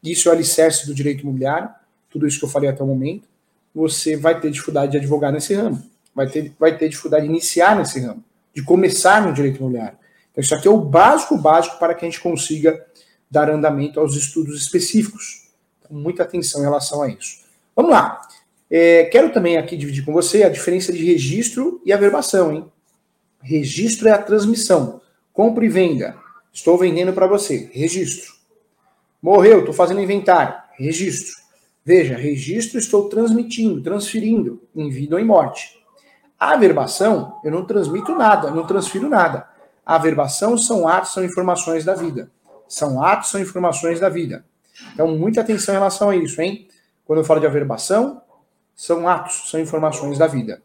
isso 0.00 0.28
é 0.28 0.30
o 0.30 0.34
alicerce 0.36 0.86
do 0.86 0.94
direito 0.94 1.22
imobiliário, 1.22 1.70
tudo 2.08 2.24
isso 2.24 2.38
que 2.38 2.44
eu 2.44 2.48
falei 2.48 2.70
até 2.70 2.84
o 2.84 2.86
momento, 2.86 3.26
você 3.74 4.16
vai 4.16 4.40
ter 4.40 4.48
dificuldade 4.52 4.92
de 4.92 4.98
advogar 4.98 5.32
nesse 5.32 5.54
ramo 5.54 5.92
vai 6.14 6.28
ter, 6.28 6.54
vai 6.58 6.76
ter 6.76 6.88
dificuldade 6.88 7.24
de 7.24 7.30
iniciar 7.30 7.76
nesse 7.76 8.00
ramo, 8.00 8.22
de 8.54 8.62
começar 8.62 9.26
no 9.26 9.32
direito 9.32 9.58
imobiliário. 9.58 9.98
Então, 10.30 10.42
isso 10.42 10.54
aqui 10.54 10.68
é 10.68 10.70
o 10.70 10.78
básico, 10.78 11.36
básico 11.36 11.78
para 11.78 11.94
que 11.94 12.04
a 12.04 12.08
gente 12.08 12.20
consiga 12.20 12.84
dar 13.30 13.50
andamento 13.50 13.98
aos 13.98 14.14
estudos 14.16 14.60
específicos. 14.60 15.48
Então, 15.80 15.96
muita 15.96 16.22
atenção 16.22 16.60
em 16.60 16.64
relação 16.64 17.02
a 17.02 17.08
isso. 17.08 17.44
Vamos 17.74 17.92
lá. 17.92 18.20
É, 18.70 19.04
quero 19.04 19.32
também 19.32 19.56
aqui 19.56 19.76
dividir 19.76 20.04
com 20.04 20.12
você 20.12 20.42
a 20.42 20.48
diferença 20.48 20.92
de 20.92 21.04
registro 21.04 21.80
e 21.84 21.92
averbação, 21.92 22.52
hein? 22.52 22.64
Registro 23.42 24.08
é 24.08 24.12
a 24.12 24.22
transmissão. 24.22 25.00
Compra 25.32 25.64
e 25.64 25.68
venda. 25.68 26.16
Estou 26.52 26.78
vendendo 26.78 27.12
para 27.12 27.26
você. 27.26 27.70
Registro. 27.72 28.32
Morreu, 29.20 29.60
estou 29.60 29.74
fazendo 29.74 30.00
inventário. 30.00 30.54
Registro. 30.78 31.36
Veja, 31.84 32.16
registro 32.16 32.78
estou 32.78 33.08
transmitindo, 33.08 33.82
transferindo, 33.82 34.62
em 34.74 34.88
vida 34.88 35.16
ou 35.16 35.20
em 35.20 35.24
morte. 35.24 35.78
A 36.38 36.52
averbação, 36.52 37.40
eu 37.44 37.50
não 37.50 37.64
transmito 37.64 38.14
nada, 38.14 38.50
não 38.50 38.66
transfiro 38.66 39.08
nada. 39.08 39.48
A 39.84 39.96
averbação 39.96 40.56
são 40.56 40.88
atos, 40.88 41.12
são 41.12 41.24
informações 41.24 41.84
da 41.84 41.94
vida. 41.94 42.30
São 42.68 43.02
atos, 43.02 43.30
são 43.30 43.40
informações 43.40 44.00
da 44.00 44.08
vida. 44.08 44.44
Então, 44.92 45.08
muita 45.16 45.40
atenção 45.40 45.74
em 45.74 45.78
relação 45.78 46.10
a 46.10 46.16
isso, 46.16 46.40
hein? 46.40 46.68
Quando 47.04 47.18
eu 47.20 47.24
falo 47.24 47.40
de 47.40 47.46
averbação, 47.46 48.20
são 48.74 49.08
atos, 49.08 49.50
são 49.50 49.60
informações 49.60 50.18
da 50.18 50.26
vida. 50.26 50.62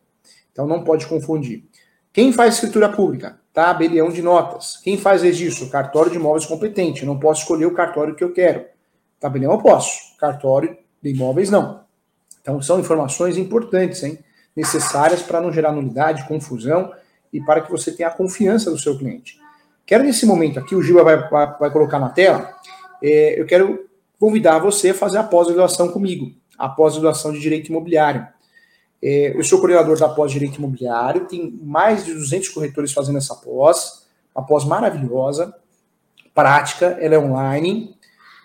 Então, 0.51 0.65
não 0.65 0.83
pode 0.83 1.05
confundir. 1.05 1.63
Quem 2.11 2.33
faz 2.33 2.55
escritura 2.55 2.89
pública? 2.89 3.39
Tabelião 3.53 4.09
de 4.09 4.21
notas. 4.21 4.77
Quem 4.77 4.97
faz 4.97 5.21
registro? 5.21 5.69
Cartório 5.69 6.11
de 6.11 6.17
imóveis 6.17 6.45
competente. 6.45 7.05
Não 7.05 7.19
posso 7.19 7.41
escolher 7.41 7.65
o 7.65 7.73
cartório 7.73 8.15
que 8.15 8.23
eu 8.23 8.33
quero. 8.33 8.65
Tabelião 9.19 9.51
eu 9.51 9.59
posso. 9.59 10.17
Cartório 10.17 10.77
de 11.01 11.09
imóveis 11.11 11.49
não. 11.49 11.81
Então, 12.41 12.61
são 12.61 12.79
informações 12.79 13.37
importantes, 13.37 14.01
hein? 14.01 14.17
Necessárias 14.55 15.21
para 15.21 15.41
não 15.41 15.51
gerar 15.51 15.71
nulidade, 15.71 16.27
confusão 16.27 16.91
e 17.31 17.39
para 17.39 17.61
que 17.61 17.71
você 17.71 17.91
tenha 17.91 18.09
a 18.09 18.13
confiança 18.13 18.71
do 18.71 18.77
seu 18.77 18.97
cliente. 18.97 19.39
Quero 19.85 20.03
nesse 20.03 20.25
momento 20.25 20.59
aqui, 20.59 20.75
o 20.75 20.83
Giba 20.83 21.03
vai, 21.03 21.29
vai, 21.29 21.57
vai 21.57 21.71
colocar 21.71 21.99
na 21.99 22.09
tela, 22.09 22.53
é, 23.01 23.39
eu 23.39 23.45
quero 23.45 23.89
convidar 24.19 24.59
você 24.59 24.89
a 24.89 24.93
fazer 24.93 25.17
a 25.17 25.23
pós-graduação 25.23 25.89
comigo, 25.89 26.31
a 26.57 26.67
pós-graduação 26.67 27.31
de 27.31 27.39
Direito 27.39 27.69
Imobiliário. 27.69 28.27
É, 29.01 29.35
eu 29.35 29.43
sou 29.43 29.59
coordenador 29.59 29.97
da 29.97 30.09
pós-Direito 30.09 30.57
Imobiliário, 30.57 31.25
tem 31.25 31.57
mais 31.63 32.05
de 32.05 32.13
200 32.13 32.49
corretores 32.49 32.91
fazendo 32.91 33.17
essa 33.17 33.33
pós, 33.35 34.07
uma 34.35 34.45
pós 34.45 34.65
maravilhosa, 34.65 35.55
prática, 36.35 36.97
ela 36.99 37.15
é 37.15 37.19
online, 37.19 37.95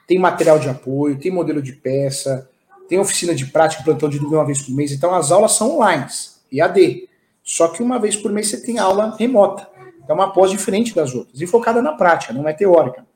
tem 0.07 0.19
material 0.19 0.59
de 0.59 0.69
apoio, 0.69 1.19
tem 1.19 1.31
modelo 1.31 1.61
de 1.61 1.73
peça, 1.73 2.49
tem 2.89 2.99
oficina 2.99 3.35
de 3.35 3.45
prática, 3.47 3.83
plantão 3.83 4.09
de 4.09 4.19
dúvida 4.19 4.39
uma 4.39 4.47
vez 4.47 4.63
por 4.63 4.75
mês, 4.75 4.93
então 4.93 5.15
as 5.15 5.33
aulas 5.33 5.53
são 5.53 5.77
online, 5.77 6.07
EAD. 6.53 7.09
Só 7.43 7.69
que 7.69 7.83
uma 7.83 7.99
vez 7.99 8.17
por 8.17 8.33
mês 8.33 8.49
você 8.49 8.63
tem 8.63 8.79
aula 8.79 9.15
remota. 9.19 9.69
É 10.09 10.13
uma 10.13 10.33
pós 10.33 10.51
diferente 10.51 10.93
das 10.95 11.15
outras 11.15 11.41
e 11.41 11.47
focada 11.47 11.81
na 11.81 11.93
prática, 11.93 12.33
não 12.33 12.49
é 12.49 12.53
teórica. 12.53 13.07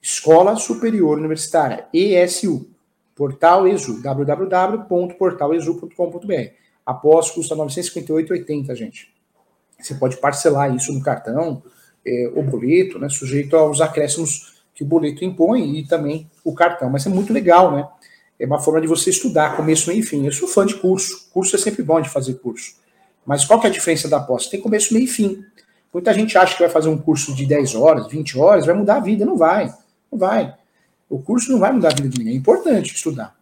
Escola 0.00 0.56
Superior 0.56 1.18
Universitária, 1.18 1.86
ESU. 1.92 2.68
Portal 3.14 3.68
ESU, 3.68 4.02
www.portalesu.com.br. 4.02 6.62
Após 6.84 7.30
custa 7.30 7.54
958,80, 7.54 8.74
gente. 8.74 9.11
Você 9.82 9.94
pode 9.94 10.16
parcelar 10.16 10.74
isso 10.74 10.92
no 10.92 11.02
cartão, 11.02 11.62
é, 12.04 12.30
o 12.34 12.42
boleto, 12.42 12.98
né, 12.98 13.08
sujeito 13.08 13.56
aos 13.56 13.80
acréscimos 13.80 14.52
que 14.74 14.82
o 14.82 14.86
boleto 14.86 15.24
impõe 15.24 15.78
e 15.78 15.86
também 15.86 16.30
o 16.44 16.54
cartão. 16.54 16.90
Mas 16.90 17.06
é 17.06 17.08
muito 17.08 17.32
legal, 17.32 17.72
né? 17.72 17.86
É 18.38 18.46
uma 18.46 18.58
forma 18.58 18.80
de 18.80 18.86
você 18.86 19.10
estudar, 19.10 19.56
começo, 19.56 19.88
meio 19.88 20.00
e 20.00 20.02
fim. 20.02 20.24
Eu 20.24 20.32
sou 20.32 20.48
fã 20.48 20.66
de 20.66 20.74
curso. 20.74 21.28
Curso 21.32 21.54
é 21.54 21.58
sempre 21.58 21.82
bom 21.82 22.00
de 22.00 22.08
fazer 22.08 22.34
curso. 22.34 22.74
Mas 23.24 23.44
qual 23.44 23.60
que 23.60 23.66
é 23.66 23.70
a 23.70 23.72
diferença 23.72 24.08
da 24.08 24.18
pós? 24.18 24.48
Tem 24.48 24.60
começo, 24.60 24.92
meio 24.92 25.04
e 25.04 25.08
fim. 25.08 25.44
Muita 25.92 26.12
gente 26.12 26.36
acha 26.36 26.54
que 26.54 26.62
vai 26.62 26.70
fazer 26.70 26.88
um 26.88 26.98
curso 26.98 27.34
de 27.34 27.46
10 27.46 27.74
horas, 27.74 28.08
20 28.08 28.38
horas, 28.38 28.66
vai 28.66 28.74
mudar 28.74 28.96
a 28.96 29.00
vida. 29.00 29.24
Não 29.24 29.36
vai. 29.36 29.72
Não 30.10 30.18
vai. 30.18 30.54
O 31.08 31.20
curso 31.20 31.52
não 31.52 31.58
vai 31.58 31.70
mudar 31.70 31.92
a 31.92 31.94
vida 31.94 32.08
de 32.08 32.18
ninguém. 32.18 32.34
É 32.34 32.36
importante 32.36 32.94
estudar. 32.94 33.36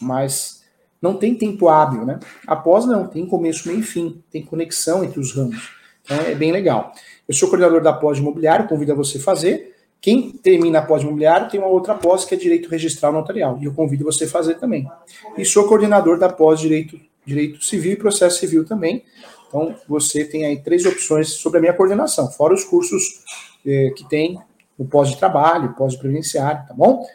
Mas 0.00 0.55
não 1.00 1.14
tem 1.14 1.34
tempo 1.34 1.68
hábil, 1.68 2.04
né? 2.04 2.18
Após 2.46 2.86
não, 2.86 3.06
tem 3.06 3.26
começo, 3.26 3.68
meio 3.68 3.80
e 3.80 3.82
fim. 3.82 4.22
Tem 4.30 4.42
conexão 4.42 5.04
entre 5.04 5.20
os 5.20 5.34
ramos. 5.34 5.70
Então 6.04 6.18
é 6.18 6.34
bem 6.34 6.52
legal. 6.52 6.92
Eu 7.28 7.34
sou 7.34 7.48
coordenador 7.48 7.82
da 7.82 7.92
pós 7.92 8.18
imobiliário, 8.18 8.68
convido 8.68 8.92
a 8.92 8.94
você 8.94 9.18
fazer. 9.18 9.74
Quem 10.00 10.30
termina 10.30 10.78
a 10.78 10.82
pós 10.82 11.02
imobiliário 11.02 11.50
tem 11.50 11.58
uma 11.58 11.68
outra 11.68 11.94
pós 11.94 12.24
que 12.24 12.34
é 12.34 12.38
direito 12.38 12.68
registral 12.68 13.12
notarial. 13.12 13.58
E 13.60 13.64
eu 13.64 13.74
convido 13.74 14.04
você 14.04 14.24
a 14.24 14.28
fazer 14.28 14.54
também. 14.54 14.88
E 15.36 15.44
sou 15.44 15.66
coordenador 15.66 16.18
da 16.18 16.28
pós 16.28 16.60
direito, 16.60 16.98
direito 17.24 17.64
civil 17.64 17.92
e 17.92 17.96
processo 17.96 18.38
civil 18.38 18.64
também. 18.64 19.04
Então 19.48 19.74
você 19.88 20.24
tem 20.24 20.44
aí 20.44 20.62
três 20.62 20.84
opções 20.86 21.30
sobre 21.30 21.58
a 21.58 21.60
minha 21.60 21.72
coordenação, 21.72 22.30
fora 22.30 22.54
os 22.54 22.64
cursos 22.64 23.24
eh, 23.64 23.92
que 23.96 24.08
tem 24.08 24.38
o 24.78 24.84
pós 24.84 25.08
de 25.08 25.16
trabalho, 25.16 25.74
pós 25.74 25.94
de 25.94 25.98
previdenciário, 25.98 26.66
tá 26.66 26.74
bom? 26.74 27.06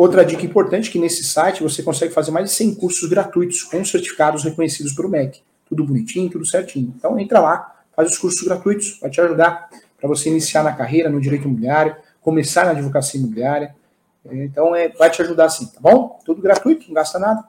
Outra 0.00 0.24
dica 0.24 0.46
importante 0.46 0.90
que 0.90 0.98
nesse 0.98 1.22
site 1.22 1.62
você 1.62 1.82
consegue 1.82 2.14
fazer 2.14 2.30
mais 2.30 2.48
de 2.48 2.56
100 2.56 2.76
cursos 2.76 3.06
gratuitos 3.06 3.62
com 3.62 3.84
certificados 3.84 4.42
reconhecidos 4.42 4.94
pelo 4.94 5.10
MEC. 5.10 5.42
Tudo 5.68 5.84
bonitinho, 5.84 6.30
tudo 6.30 6.46
certinho. 6.46 6.94
Então 6.96 7.18
entra 7.18 7.38
lá, 7.38 7.82
faz 7.94 8.12
os 8.12 8.16
cursos 8.16 8.42
gratuitos, 8.42 8.98
vai 8.98 9.10
te 9.10 9.20
ajudar 9.20 9.68
para 9.98 10.08
você 10.08 10.30
iniciar 10.30 10.62
na 10.62 10.72
carreira 10.72 11.10
no 11.10 11.20
direito 11.20 11.44
imobiliário, 11.44 11.94
começar 12.22 12.64
na 12.64 12.70
advocacia 12.70 13.20
imobiliária. 13.20 13.76
Então, 14.24 14.74
é, 14.74 14.88
vai 14.88 15.10
te 15.10 15.20
ajudar 15.20 15.50
sim, 15.50 15.66
tá 15.66 15.78
bom? 15.78 16.18
Tudo 16.24 16.40
gratuito, 16.40 16.86
não 16.86 16.94
gasta 16.94 17.18
nada. 17.18 17.44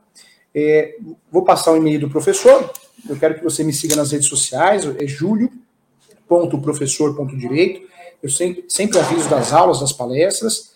É, 0.53 0.97
vou 1.31 1.45
passar 1.45 1.71
o 1.71 1.77
e-mail 1.77 2.01
do 2.01 2.09
professor. 2.09 2.69
Eu 3.07 3.15
quero 3.15 3.35
que 3.35 3.43
você 3.45 3.63
me 3.63 3.71
siga 3.71 3.95
nas 3.95 4.11
redes 4.11 4.27
sociais, 4.27 4.85
é 4.85 5.07
julio.professor.direito. 5.07 7.89
Eu 8.21 8.29
sempre, 8.29 8.65
sempre 8.67 8.99
aviso 8.99 9.29
das 9.29 9.53
aulas, 9.53 9.79
das 9.79 9.93
palestras. 9.93 10.70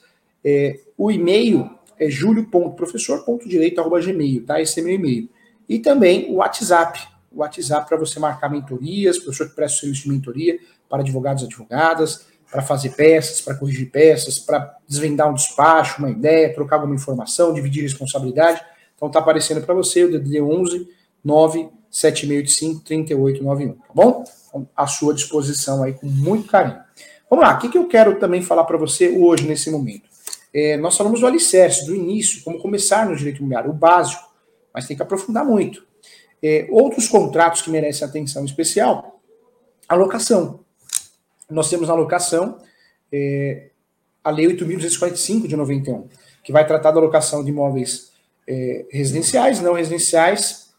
É, 0.47 0.79
o 0.95 1.09
e-mail 1.09 1.67
é 1.99 2.07
julio.professor.direito.gmail, 2.07 4.45
tá? 4.45 4.61
Esse 4.61 4.79
é 4.79 4.83
meu 4.83 4.93
e-mail. 4.93 5.27
E 5.67 5.79
também 5.79 6.31
o 6.31 6.35
WhatsApp, 6.35 6.99
o 7.31 7.39
WhatsApp 7.39 7.87
para 7.87 7.97
você 7.97 8.19
marcar 8.19 8.47
mentorias, 8.49 9.17
professor 9.17 9.49
que 9.49 9.55
presta 9.55 9.79
serviço 9.79 10.03
de 10.03 10.09
mentoria 10.09 10.59
para 10.87 11.01
advogados 11.01 11.41
e 11.41 11.47
advogadas, 11.47 12.27
para 12.51 12.61
fazer 12.61 12.91
peças, 12.91 13.41
para 13.41 13.55
corrigir 13.55 13.89
peças, 13.89 14.37
para 14.37 14.77
desvendar 14.87 15.27
um 15.29 15.33
despacho, 15.33 15.97
uma 15.97 16.11
ideia, 16.11 16.53
trocar 16.53 16.75
alguma 16.75 16.93
informação, 16.93 17.51
dividir 17.51 17.81
responsabilidade. 17.81 18.61
Então 18.95 19.09
tá 19.09 19.17
aparecendo 19.19 19.65
para 19.65 19.73
você 19.73 20.03
o 20.03 20.11
DDD 20.11 20.41
11 20.41 20.87
97685 21.23 22.83
3891, 22.85 23.73
tá 23.73 23.93
bom? 23.93 24.23
Então, 24.47 24.69
à 24.75 24.85
sua 24.85 25.11
disposição 25.13 25.81
aí 25.83 25.93
com 25.93 26.05
muito 26.05 26.47
carinho. 26.47 26.81
Vamos 27.29 27.43
lá, 27.43 27.55
o 27.55 27.57
que, 27.57 27.69
que 27.69 27.77
eu 27.77 27.87
quero 27.87 28.19
também 28.19 28.41
falar 28.43 28.63
para 28.63 28.77
você 28.77 29.09
hoje, 29.09 29.45
nesse 29.47 29.69
momento? 29.71 30.14
É, 30.55 30.77
nós 30.77 30.95
falamos 30.95 31.19
do 31.19 31.27
alicerce, 31.27 31.85
do 31.85 31.93
início, 31.93 32.41
como 32.41 32.57
começar 32.57 33.05
no 33.05 33.13
direito 33.13 33.39
imobiliário, 33.39 33.71
o 33.71 33.73
básico, 33.73 34.23
mas 34.73 34.87
tem 34.87 34.95
que 34.95 35.03
aprofundar 35.03 35.43
muito. 35.43 35.85
É, 36.41 36.65
outros 36.71 37.09
contratos 37.09 37.61
que 37.61 37.69
merecem 37.69 38.07
atenção 38.07 38.45
especial, 38.45 39.21
a 39.85 39.95
locação. 39.95 40.61
Nós 41.49 41.69
temos 41.69 41.89
na 41.89 41.93
locação 41.93 42.57
é, 43.11 43.71
a 44.23 44.31
Lei 44.31 44.47
8.245 44.47 45.45
de 45.45 45.57
91, 45.57 46.07
que 46.41 46.53
vai 46.53 46.65
tratar 46.65 46.91
da 46.91 47.01
locação 47.01 47.43
de 47.43 47.49
imóveis 47.49 48.13
é, 48.47 48.85
residenciais, 48.89 49.59
não 49.59 49.73
residenciais 49.73 50.73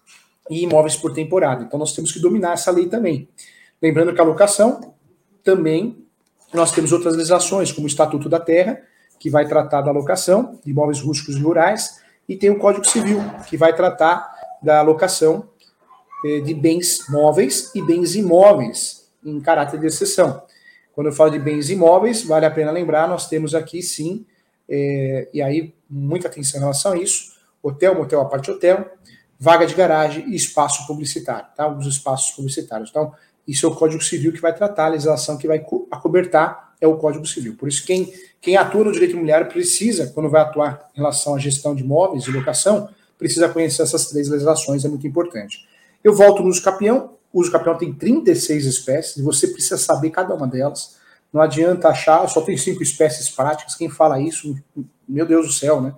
e 0.48 0.62
imóveis 0.62 0.96
por 0.96 1.12
temporada. 1.12 1.64
Então 1.64 1.78
nós 1.78 1.92
temos 1.92 2.12
que 2.12 2.18
dominar 2.18 2.54
essa 2.54 2.70
lei 2.70 2.88
também. 2.88 3.28
Lembrando 3.82 4.14
que 4.14 4.20
a 4.22 4.24
locação 4.24 4.94
também 5.44 6.02
nós 6.54 6.72
temos 6.72 6.92
outras 6.92 7.14
legislações, 7.14 7.70
como 7.72 7.84
o 7.84 7.88
Estatuto 7.88 8.26
da 8.26 8.40
Terra, 8.40 8.80
que 9.18 9.30
vai 9.30 9.46
tratar 9.46 9.82
da 9.82 9.90
locação 9.90 10.58
de 10.64 10.70
imóveis 10.70 11.00
rústicos 11.00 11.36
e 11.36 11.40
rurais, 11.40 12.00
e 12.28 12.36
tem 12.36 12.50
o 12.50 12.58
Código 12.58 12.86
Civil, 12.86 13.20
que 13.48 13.56
vai 13.56 13.74
tratar 13.74 14.34
da 14.62 14.82
locação 14.82 15.48
eh, 16.24 16.40
de 16.40 16.54
bens 16.54 17.08
móveis 17.08 17.70
e 17.74 17.82
bens 17.82 18.14
imóveis 18.14 19.08
em 19.24 19.40
caráter 19.40 19.78
de 19.78 19.86
exceção. 19.86 20.42
Quando 20.92 21.08
eu 21.08 21.12
falo 21.12 21.30
de 21.30 21.38
bens 21.38 21.68
imóveis, 21.68 22.22
vale 22.22 22.46
a 22.46 22.50
pena 22.50 22.70
lembrar, 22.70 23.06
nós 23.06 23.28
temos 23.28 23.54
aqui 23.54 23.82
sim, 23.82 24.24
é, 24.68 25.28
e 25.32 25.42
aí 25.42 25.74
muita 25.88 26.28
atenção 26.28 26.58
em 26.58 26.62
relação 26.62 26.92
a 26.92 26.96
isso, 26.96 27.36
hotel, 27.62 27.94
motel, 27.94 28.20
aparte 28.20 28.50
hotel, 28.50 28.90
vaga 29.38 29.66
de 29.66 29.74
garagem 29.74 30.28
e 30.30 30.34
espaço 30.34 30.86
publicitário, 30.86 31.48
tá? 31.54 31.68
Os 31.68 31.86
espaços 31.86 32.34
publicitários. 32.34 32.90
Então, 32.90 33.12
isso 33.46 33.66
é 33.66 33.68
o 33.68 33.74
Código 33.76 34.02
Civil 34.02 34.32
que 34.32 34.40
vai 34.40 34.54
tratar, 34.54 34.86
a 34.86 34.88
legislação 34.88 35.36
que 35.36 35.46
vai 35.46 35.64
acobertar 35.90 36.74
é 36.80 36.86
o 36.86 36.96
Código 36.96 37.26
Civil. 37.26 37.56
Por 37.56 37.68
isso, 37.68 37.84
quem, 37.84 38.12
quem 38.46 38.56
atua 38.56 38.84
no 38.84 38.92
direito 38.92 39.10
imobiliário 39.10 39.48
precisa, 39.48 40.06
quando 40.14 40.30
vai 40.30 40.40
atuar 40.40 40.88
em 40.94 40.98
relação 40.98 41.34
à 41.34 41.38
gestão 41.40 41.74
de 41.74 41.82
imóveis 41.82 42.28
e 42.28 42.30
locação, 42.30 42.88
precisa 43.18 43.48
conhecer 43.48 43.82
essas 43.82 44.08
três 44.08 44.28
legislações, 44.28 44.84
é 44.84 44.88
muito 44.88 45.04
importante. 45.04 45.66
Eu 46.04 46.14
volto 46.14 46.44
no 46.44 46.48
uso 46.48 46.62
capião. 46.62 47.10
O 47.32 47.40
uso 47.40 47.50
capião 47.50 47.76
tem 47.76 47.92
36 47.92 48.64
espécies, 48.66 49.16
e 49.16 49.22
você 49.22 49.48
precisa 49.48 49.76
saber 49.76 50.10
cada 50.10 50.32
uma 50.32 50.46
delas. 50.46 50.94
Não 51.32 51.42
adianta 51.42 51.88
achar, 51.88 52.24
só 52.28 52.40
tem 52.40 52.56
cinco 52.56 52.84
espécies 52.84 53.28
práticas. 53.28 53.74
Quem 53.74 53.88
fala 53.88 54.20
isso, 54.20 54.54
meu 55.08 55.26
Deus 55.26 55.48
do 55.48 55.52
céu, 55.52 55.80
né? 55.80 55.92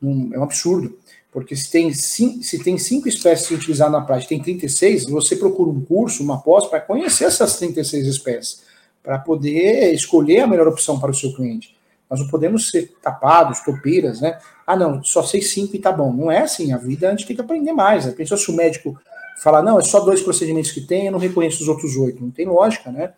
é 0.00 0.38
um 0.38 0.44
absurdo. 0.44 0.96
Porque 1.32 1.56
se 1.56 1.68
tem, 1.68 1.92
cinco, 1.92 2.44
se 2.44 2.62
tem 2.62 2.78
cinco 2.78 3.08
espécies 3.08 3.50
utilizadas 3.50 3.92
na 3.92 4.02
prática, 4.02 4.28
tem 4.28 4.40
36, 4.40 5.06
você 5.06 5.34
procura 5.34 5.68
um 5.68 5.84
curso, 5.84 6.22
uma 6.22 6.40
pós, 6.40 6.64
para 6.68 6.80
conhecer 6.80 7.24
essas 7.24 7.56
36 7.56 8.06
espécies, 8.06 8.62
para 9.02 9.18
poder 9.18 9.92
escolher 9.92 10.42
a 10.42 10.46
melhor 10.46 10.68
opção 10.68 11.00
para 11.00 11.10
o 11.10 11.14
seu 11.14 11.34
cliente. 11.34 11.76
Nós 12.10 12.20
não 12.20 12.28
podemos 12.28 12.70
ser 12.70 12.94
tapados, 13.02 13.60
topeiras, 13.60 14.20
né? 14.20 14.38
Ah, 14.66 14.76
não, 14.76 15.02
só 15.02 15.22
sei 15.22 15.42
cinco 15.42 15.76
e 15.76 15.78
tá 15.78 15.92
bom. 15.92 16.12
Não 16.12 16.30
é 16.30 16.40
assim. 16.40 16.72
A 16.72 16.78
vida 16.78 17.08
a 17.08 17.10
gente 17.10 17.26
tem 17.26 17.36
que 17.36 17.42
aprender 17.42 17.72
mais. 17.72 18.06
Né? 18.06 18.12
Pensou 18.12 18.36
se 18.36 18.50
o 18.50 18.54
médico 18.54 18.98
falar, 19.42 19.62
não, 19.62 19.78
é 19.78 19.82
só 19.82 20.00
dois 20.00 20.22
procedimentos 20.22 20.70
que 20.70 20.80
tem, 20.80 21.06
eu 21.06 21.12
não 21.12 21.18
reconheço 21.18 21.62
os 21.62 21.68
outros 21.68 21.96
oito. 21.96 22.22
Não 22.22 22.30
tem 22.30 22.46
lógica, 22.46 22.90
né? 22.90 23.12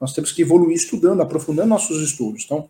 Nós 0.00 0.12
temos 0.12 0.32
que 0.32 0.42
evoluir 0.42 0.76
estudando, 0.76 1.22
aprofundando 1.22 1.68
nossos 1.68 2.02
estudos. 2.02 2.44
Então, 2.44 2.68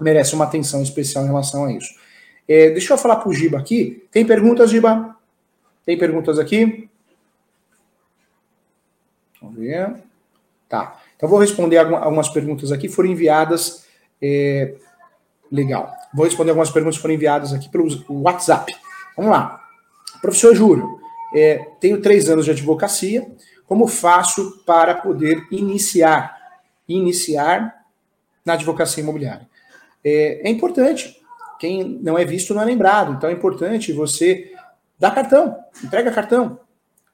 merece 0.00 0.34
uma 0.34 0.44
atenção 0.44 0.82
especial 0.82 1.24
em 1.24 1.28
relação 1.28 1.64
a 1.64 1.72
isso. 1.72 1.94
É, 2.48 2.70
deixa 2.70 2.92
eu 2.92 2.98
falar 2.98 3.16
para 3.16 3.28
o 3.28 3.32
Giba 3.32 3.58
aqui. 3.58 4.04
Tem 4.10 4.24
perguntas, 4.24 4.70
Giba? 4.70 5.16
Tem 5.84 5.98
perguntas 5.98 6.38
aqui? 6.38 6.88
Vamos 9.40 9.58
ver. 9.58 9.94
Tá. 10.68 11.00
Então, 11.16 11.28
vou 11.28 11.38
responder 11.38 11.78
algumas 11.78 12.28
perguntas 12.28 12.72
aqui. 12.72 12.88
Foram 12.88 13.10
enviadas. 13.10 13.84
É, 14.20 14.74
legal. 15.50 15.92
Vou 16.12 16.24
responder 16.24 16.50
algumas 16.50 16.70
perguntas 16.70 16.96
que 16.96 17.02
foram 17.02 17.14
enviadas 17.14 17.52
aqui 17.52 17.68
pelo 17.68 17.88
WhatsApp. 18.08 18.74
Vamos 19.16 19.32
lá. 19.32 19.60
Professor 20.20 20.54
Júlio, 20.54 21.00
é, 21.34 21.58
tenho 21.80 22.00
três 22.00 22.28
anos 22.28 22.44
de 22.44 22.50
advocacia. 22.50 23.30
Como 23.66 23.86
faço 23.86 24.62
para 24.66 24.94
poder 24.94 25.46
iniciar? 25.50 26.36
Iniciar 26.88 27.84
na 28.44 28.54
advocacia 28.54 29.02
imobiliária. 29.02 29.48
É, 30.04 30.48
é 30.48 30.50
importante. 30.50 31.20
Quem 31.58 32.00
não 32.02 32.18
é 32.18 32.24
visto 32.24 32.54
não 32.54 32.62
é 32.62 32.64
lembrado. 32.64 33.12
Então 33.12 33.30
é 33.30 33.32
importante 33.32 33.92
você 33.92 34.52
dar 34.98 35.14
cartão, 35.14 35.56
entrega 35.84 36.10
cartão. 36.10 36.60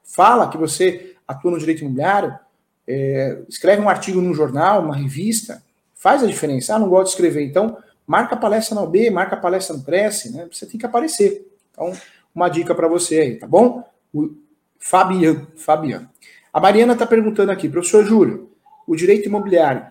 Fala 0.02 0.48
que 0.48 0.56
você 0.56 1.16
atua 1.26 1.50
no 1.50 1.58
direito 1.58 1.80
imobiliário, 1.80 2.38
é, 2.86 3.42
escreve 3.48 3.82
um 3.82 3.88
artigo 3.88 4.20
num 4.20 4.32
jornal, 4.32 4.82
uma 4.82 4.94
revista, 4.94 5.62
faz 5.94 6.22
a 6.22 6.26
diferença. 6.26 6.74
Ah, 6.74 6.78
não 6.78 6.88
gosto 6.88 7.06
de 7.06 7.10
escrever. 7.10 7.44
Então, 7.44 7.76
marca 8.06 8.36
palestra 8.36 8.74
na 8.74 8.82
OB, 8.82 9.10
marca 9.10 9.36
palestra 9.36 9.76
no 9.76 9.82
Prece, 9.82 10.32
né? 10.32 10.48
Você 10.50 10.66
tem 10.66 10.78
que 10.78 10.86
aparecer. 10.86 11.46
Então, 11.70 11.92
uma 12.34 12.48
dica 12.48 12.74
para 12.74 12.88
você 12.88 13.20
aí, 13.20 13.36
tá 13.36 13.46
bom? 13.46 13.82
O 14.12 14.30
Fabian, 14.78 15.46
Fabian. 15.56 16.08
A 16.52 16.60
Mariana 16.60 16.92
está 16.92 17.06
perguntando 17.06 17.50
aqui, 17.50 17.68
professor 17.68 18.04
Júlio, 18.04 18.50
o 18.86 18.94
direito 18.94 19.26
imobiliário 19.26 19.86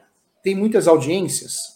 tem 0.45 0.55
muitas 0.55 0.87
audiências? 0.87 1.73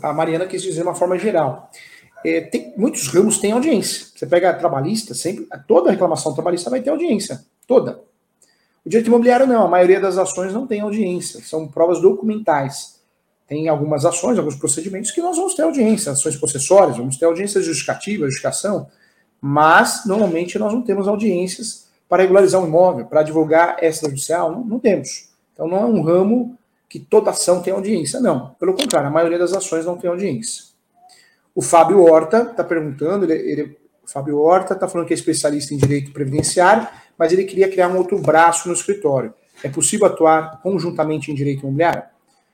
a 0.00 0.12
Mariana 0.12 0.46
quis 0.46 0.62
dizer 0.62 0.82
de 0.82 0.82
uma 0.82 0.94
forma 0.94 1.18
geral. 1.18 1.70
É, 2.24 2.42
tem, 2.42 2.72
muitos 2.76 3.08
ramos 3.08 3.38
têm 3.38 3.50
audiência. 3.50 4.06
Você 4.14 4.26
pega 4.26 4.54
trabalhista, 4.54 5.14
sempre, 5.14 5.48
toda 5.66 5.90
reclamação 5.90 6.32
trabalhista 6.32 6.70
vai 6.70 6.80
ter 6.80 6.90
audiência. 6.90 7.44
Toda. 7.66 8.00
O 8.84 8.88
direito 8.88 9.08
imobiliário 9.08 9.46
não, 9.46 9.64
a 9.64 9.68
maioria 9.68 10.00
das 10.00 10.16
ações 10.16 10.52
não 10.52 10.66
tem 10.66 10.80
audiência, 10.80 11.40
são 11.42 11.66
provas 11.66 12.00
documentais. 12.00 12.97
Tem 13.48 13.66
algumas 13.66 14.04
ações, 14.04 14.38
alguns 14.38 14.56
procedimentos 14.56 15.10
que 15.10 15.22
nós 15.22 15.36
vamos 15.36 15.54
ter 15.54 15.62
audiência, 15.62 16.12
ações 16.12 16.36
processórias, 16.36 16.98
vamos 16.98 17.16
ter 17.16 17.24
audiência 17.24 17.62
justificativa, 17.62 18.26
justificação, 18.26 18.86
mas 19.40 20.02
normalmente 20.04 20.58
nós 20.58 20.72
não 20.72 20.82
temos 20.82 21.08
audiências 21.08 21.88
para 22.06 22.22
regularizar 22.22 22.62
um 22.62 22.66
imóvel, 22.66 23.06
para 23.06 23.20
advogar 23.20 23.82
extrajudicial, 23.82 24.52
não, 24.52 24.64
não 24.64 24.78
temos. 24.78 25.30
Então 25.54 25.66
não 25.66 25.78
é 25.78 25.84
um 25.86 26.02
ramo 26.02 26.58
que 26.88 26.98
toda 26.98 27.30
ação 27.30 27.62
tem 27.62 27.72
audiência. 27.72 28.20
Não, 28.20 28.54
pelo 28.60 28.74
contrário, 28.74 29.08
a 29.08 29.10
maioria 29.10 29.38
das 29.38 29.54
ações 29.54 29.86
não 29.86 29.96
tem 29.96 30.10
audiência. 30.10 30.64
O 31.54 31.62
Fábio 31.62 32.02
Horta 32.04 32.42
está 32.50 32.62
perguntando, 32.62 33.24
ele, 33.24 33.34
ele, 33.34 33.78
o 34.02 34.10
Fábio 34.10 34.38
Horta 34.38 34.74
está 34.74 34.86
falando 34.86 35.06
que 35.06 35.14
é 35.14 35.16
especialista 35.16 35.72
em 35.72 35.78
direito 35.78 36.12
previdenciário, 36.12 36.86
mas 37.16 37.32
ele 37.32 37.44
queria 37.44 37.68
criar 37.68 37.88
um 37.88 37.96
outro 37.96 38.18
braço 38.18 38.68
no 38.68 38.74
escritório. 38.74 39.32
É 39.62 39.68
possível 39.68 40.06
atuar 40.06 40.60
conjuntamente 40.62 41.32
em 41.32 41.34
direito 41.34 41.60
imobiliário? 41.62 42.04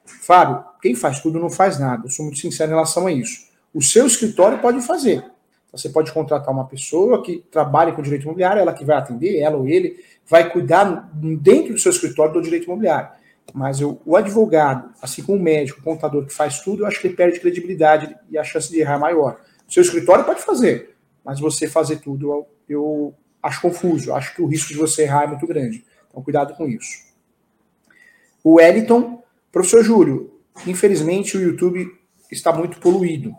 Fábio, 0.04 0.64
quem 0.80 0.94
faz 0.94 1.20
tudo 1.20 1.38
não 1.38 1.50
faz 1.50 1.78
nada. 1.78 2.06
Eu 2.06 2.10
sou 2.10 2.24
muito 2.24 2.38
sincero 2.38 2.70
em 2.70 2.74
relação 2.74 3.06
a 3.06 3.12
isso. 3.12 3.48
O 3.72 3.82
seu 3.82 4.06
escritório 4.06 4.58
pode 4.58 4.80
fazer. 4.80 5.24
Você 5.72 5.88
pode 5.88 6.12
contratar 6.12 6.54
uma 6.54 6.66
pessoa 6.66 7.22
que 7.22 7.44
trabalhe 7.50 7.92
com 7.92 8.02
direito 8.02 8.22
imobiliário, 8.22 8.60
ela 8.60 8.72
que 8.72 8.84
vai 8.84 8.96
atender, 8.96 9.40
ela 9.40 9.56
ou 9.56 9.66
ele, 9.66 9.98
vai 10.24 10.48
cuidar 10.48 11.10
dentro 11.12 11.72
do 11.72 11.80
seu 11.80 11.90
escritório 11.90 12.32
do 12.32 12.42
direito 12.42 12.64
imobiliário. 12.64 13.08
Mas 13.52 13.80
eu, 13.80 14.00
o 14.06 14.16
advogado, 14.16 14.90
assim 15.02 15.22
como 15.22 15.36
o 15.38 15.42
médico, 15.42 15.80
o 15.80 15.82
contador 15.82 16.24
que 16.24 16.32
faz 16.32 16.60
tudo, 16.60 16.82
eu 16.82 16.86
acho 16.86 17.00
que 17.00 17.08
ele 17.08 17.16
perde 17.16 17.40
credibilidade 17.40 18.16
e 18.30 18.38
a 18.38 18.44
chance 18.44 18.70
de 18.70 18.80
errar 18.80 18.94
é 18.94 18.98
maior. 18.98 19.40
O 19.68 19.72
seu 19.72 19.82
escritório 19.82 20.24
pode 20.24 20.42
fazer, 20.42 20.96
mas 21.24 21.40
você 21.40 21.66
fazer 21.66 21.96
tudo, 21.96 22.30
eu, 22.30 22.48
eu 22.68 23.14
acho 23.42 23.60
confuso. 23.60 24.10
Eu 24.10 24.14
acho 24.14 24.34
que 24.34 24.42
o 24.42 24.46
risco 24.46 24.68
de 24.68 24.78
você 24.78 25.02
errar 25.02 25.24
é 25.24 25.26
muito 25.26 25.46
grande. 25.46 25.84
Então, 26.08 26.22
cuidado 26.22 26.54
com 26.54 26.66
isso. 26.66 27.04
O 28.42 28.54
Wellington, 28.54 29.23
professor 29.54 29.84
Júlio, 29.84 30.32
infelizmente 30.66 31.36
o 31.36 31.40
YouTube 31.40 31.88
está 32.28 32.52
muito 32.52 32.80
poluído. 32.80 33.32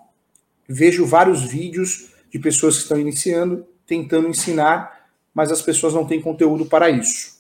Vejo 0.66 1.06
vários 1.06 1.44
vídeos 1.44 2.10
de 2.32 2.40
pessoas 2.40 2.78
que 2.78 2.84
estão 2.84 2.98
iniciando, 2.98 3.68
tentando 3.86 4.30
ensinar, 4.30 5.10
mas 5.34 5.52
as 5.52 5.62
pessoas 5.62 5.94
não 5.94 6.08
têm 6.08 6.22
conteúdo 6.22 6.66
para 6.66 6.90
isso. 6.90 7.36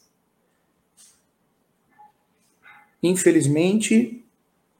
infelizmente, 3.01 4.25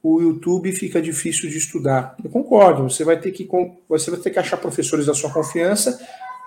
o 0.02 0.20
YouTube 0.20 0.72
fica 0.72 1.00
difícil 1.00 1.48
de 1.48 1.60
estudar. 1.60 2.16
Eu 2.24 2.30
concordo, 2.32 2.90
você 2.90 3.04
vai 3.04 3.20
ter 3.20 3.32
que, 3.32 3.48
você 3.88 4.10
vai 4.10 4.20
ter 4.20 4.32
que 4.32 4.40
achar 4.40 4.58
professores 4.58 5.06
da 5.06 5.14
sua 5.14 5.32
confiança, 5.32 6.00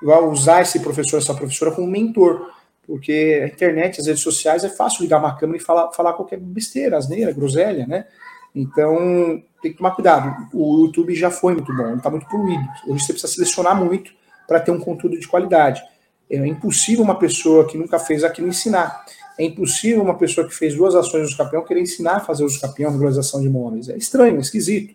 vai 0.03 0.21
usar 0.25 0.63
esse 0.63 0.81
professor, 0.81 1.19
essa 1.19 1.35
professora 1.35 1.71
como 1.71 1.87
mentor, 1.87 2.51
porque 2.88 3.42
a 3.44 3.46
internet, 3.46 4.01
as 4.01 4.07
redes 4.07 4.22
sociais, 4.22 4.64
é 4.64 4.68
fácil 4.70 5.03
ligar 5.03 5.18
uma 5.18 5.37
câmera 5.37 5.59
e 5.59 5.62
falar, 5.62 5.92
falar 5.92 6.14
qualquer 6.14 6.40
besteira, 6.40 6.96
asneira, 6.96 7.31
groselha, 7.33 7.87
né? 7.87 8.07
Então, 8.55 9.42
tem 9.61 9.72
que 9.72 9.77
tomar 9.77 9.90
cuidado. 9.90 10.48
O 10.55 10.87
YouTube 10.87 11.14
já 11.14 11.31
foi 11.31 11.53
muito 11.53 11.70
bom, 11.77 11.96
está 11.96 12.09
muito 12.09 12.27
poluído. 12.27 12.64
Hoje 12.87 13.05
você 13.05 13.12
precisa 13.12 13.31
selecionar 13.31 13.77
muito 13.77 14.11
para 14.48 14.59
ter 14.59 14.70
um 14.70 14.81
conteúdo 14.81 15.20
de 15.20 15.29
qualidade. 15.29 15.83
É 16.31 16.46
impossível 16.46 17.05
uma 17.05 17.18
pessoa 17.18 17.66
que 17.66 17.77
nunca 17.77 17.98
fez 17.98 18.24
aquilo 18.24 18.48
ensinar. 18.48 19.05
É 19.38 19.44
impossível 19.44 20.03
uma 20.03 20.16
pessoa 20.16 20.48
que 20.48 20.55
fez 20.55 20.74
duas 20.74 20.94
ações 20.94 21.29
de 21.29 21.37
campeão 21.37 21.62
querer 21.66 21.83
ensinar 21.83 22.16
a 22.16 22.20
fazer 22.20 22.42
uso 22.42 22.59
campeão, 22.59 22.90
regularização 22.90 23.42
de 23.42 23.48
imóveis. 23.48 23.90
É 23.90 23.98
estranho, 23.98 24.38
é 24.38 24.40
esquisito. 24.40 24.94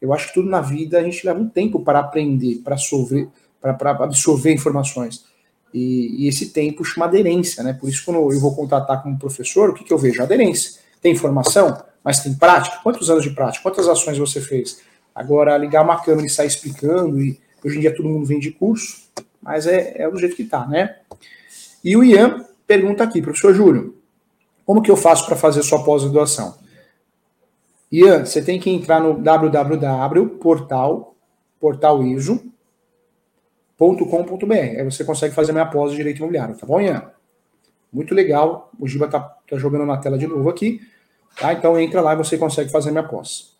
Eu 0.00 0.14
acho 0.14 0.28
que 0.28 0.34
tudo 0.34 0.48
na 0.48 0.62
vida 0.62 0.98
a 0.98 1.02
gente 1.02 1.26
leva 1.26 1.38
um 1.38 1.50
tempo 1.50 1.80
para 1.80 1.98
aprender, 1.98 2.62
para 2.64 2.74
absorver, 2.74 3.28
para 3.60 3.90
absorver 3.90 4.54
informações. 4.54 5.35
E, 5.76 6.24
e, 6.24 6.28
esse 6.28 6.46
tempo 6.46 6.82
chama 6.82 7.04
aderência, 7.04 7.62
né? 7.62 7.74
Por 7.74 7.86
isso, 7.86 8.02
quando 8.02 8.32
eu 8.32 8.40
vou 8.40 8.56
contratar 8.56 9.02
como 9.02 9.18
professor, 9.18 9.68
o 9.68 9.74
que, 9.74 9.84
que 9.84 9.92
eu 9.92 9.98
vejo? 9.98 10.22
Aderência. 10.22 10.80
Tem 11.02 11.12
informação, 11.12 11.84
mas 12.02 12.20
tem 12.20 12.32
prática? 12.32 12.78
Quantos 12.82 13.10
anos 13.10 13.22
de 13.22 13.28
prática? 13.28 13.62
Quantas 13.62 13.86
ações 13.86 14.16
você 14.16 14.40
fez? 14.40 14.80
Agora, 15.14 15.54
ligar 15.58 15.84
uma 15.84 16.02
câmera 16.02 16.26
e 16.26 16.30
sair 16.30 16.46
explicando, 16.46 17.20
e 17.20 17.38
hoje 17.62 17.76
em 17.76 17.80
dia 17.82 17.94
todo 17.94 18.08
mundo 18.08 18.24
vende 18.24 18.50
curso, 18.52 19.02
mas 19.42 19.66
é, 19.66 20.00
é 20.00 20.10
do 20.10 20.18
jeito 20.18 20.34
que 20.34 20.44
tá, 20.44 20.66
né? 20.66 20.96
E 21.84 21.94
o 21.94 22.02
Ian 22.02 22.46
pergunta 22.66 23.04
aqui, 23.04 23.20
professor 23.20 23.52
Júlio, 23.52 23.96
como 24.64 24.80
que 24.80 24.90
eu 24.90 24.96
faço 24.96 25.26
para 25.26 25.36
fazer 25.36 25.62
sua 25.62 25.84
pós-graduação? 25.84 26.56
Ian, 27.92 28.24
você 28.24 28.40
tem 28.40 28.58
que 28.58 28.70
entrar 28.70 28.98
no 28.98 29.20
www.portal 33.78 34.52
Aí 34.52 34.84
você 34.84 35.04
consegue 35.04 35.34
fazer 35.34 35.52
minha 35.52 35.66
pós 35.66 35.90
de 35.90 35.98
direito 35.98 36.18
imobiliário, 36.18 36.56
tá 36.56 36.66
bom, 36.66 36.80
Ian? 36.80 37.10
Muito 37.92 38.14
legal. 38.14 38.70
O 38.78 38.86
Giba 38.86 39.08
tá, 39.08 39.18
tá 39.20 39.56
jogando 39.56 39.86
na 39.86 39.96
tela 39.96 40.18
de 40.18 40.26
novo 40.26 40.48
aqui. 40.48 40.80
Tá? 41.38 41.52
Então 41.52 41.78
entra 41.78 42.00
lá 42.00 42.14
e 42.14 42.16
você 42.16 42.38
consegue 42.38 42.70
fazer 42.70 42.90
minha 42.90 43.02
pós. 43.02 43.54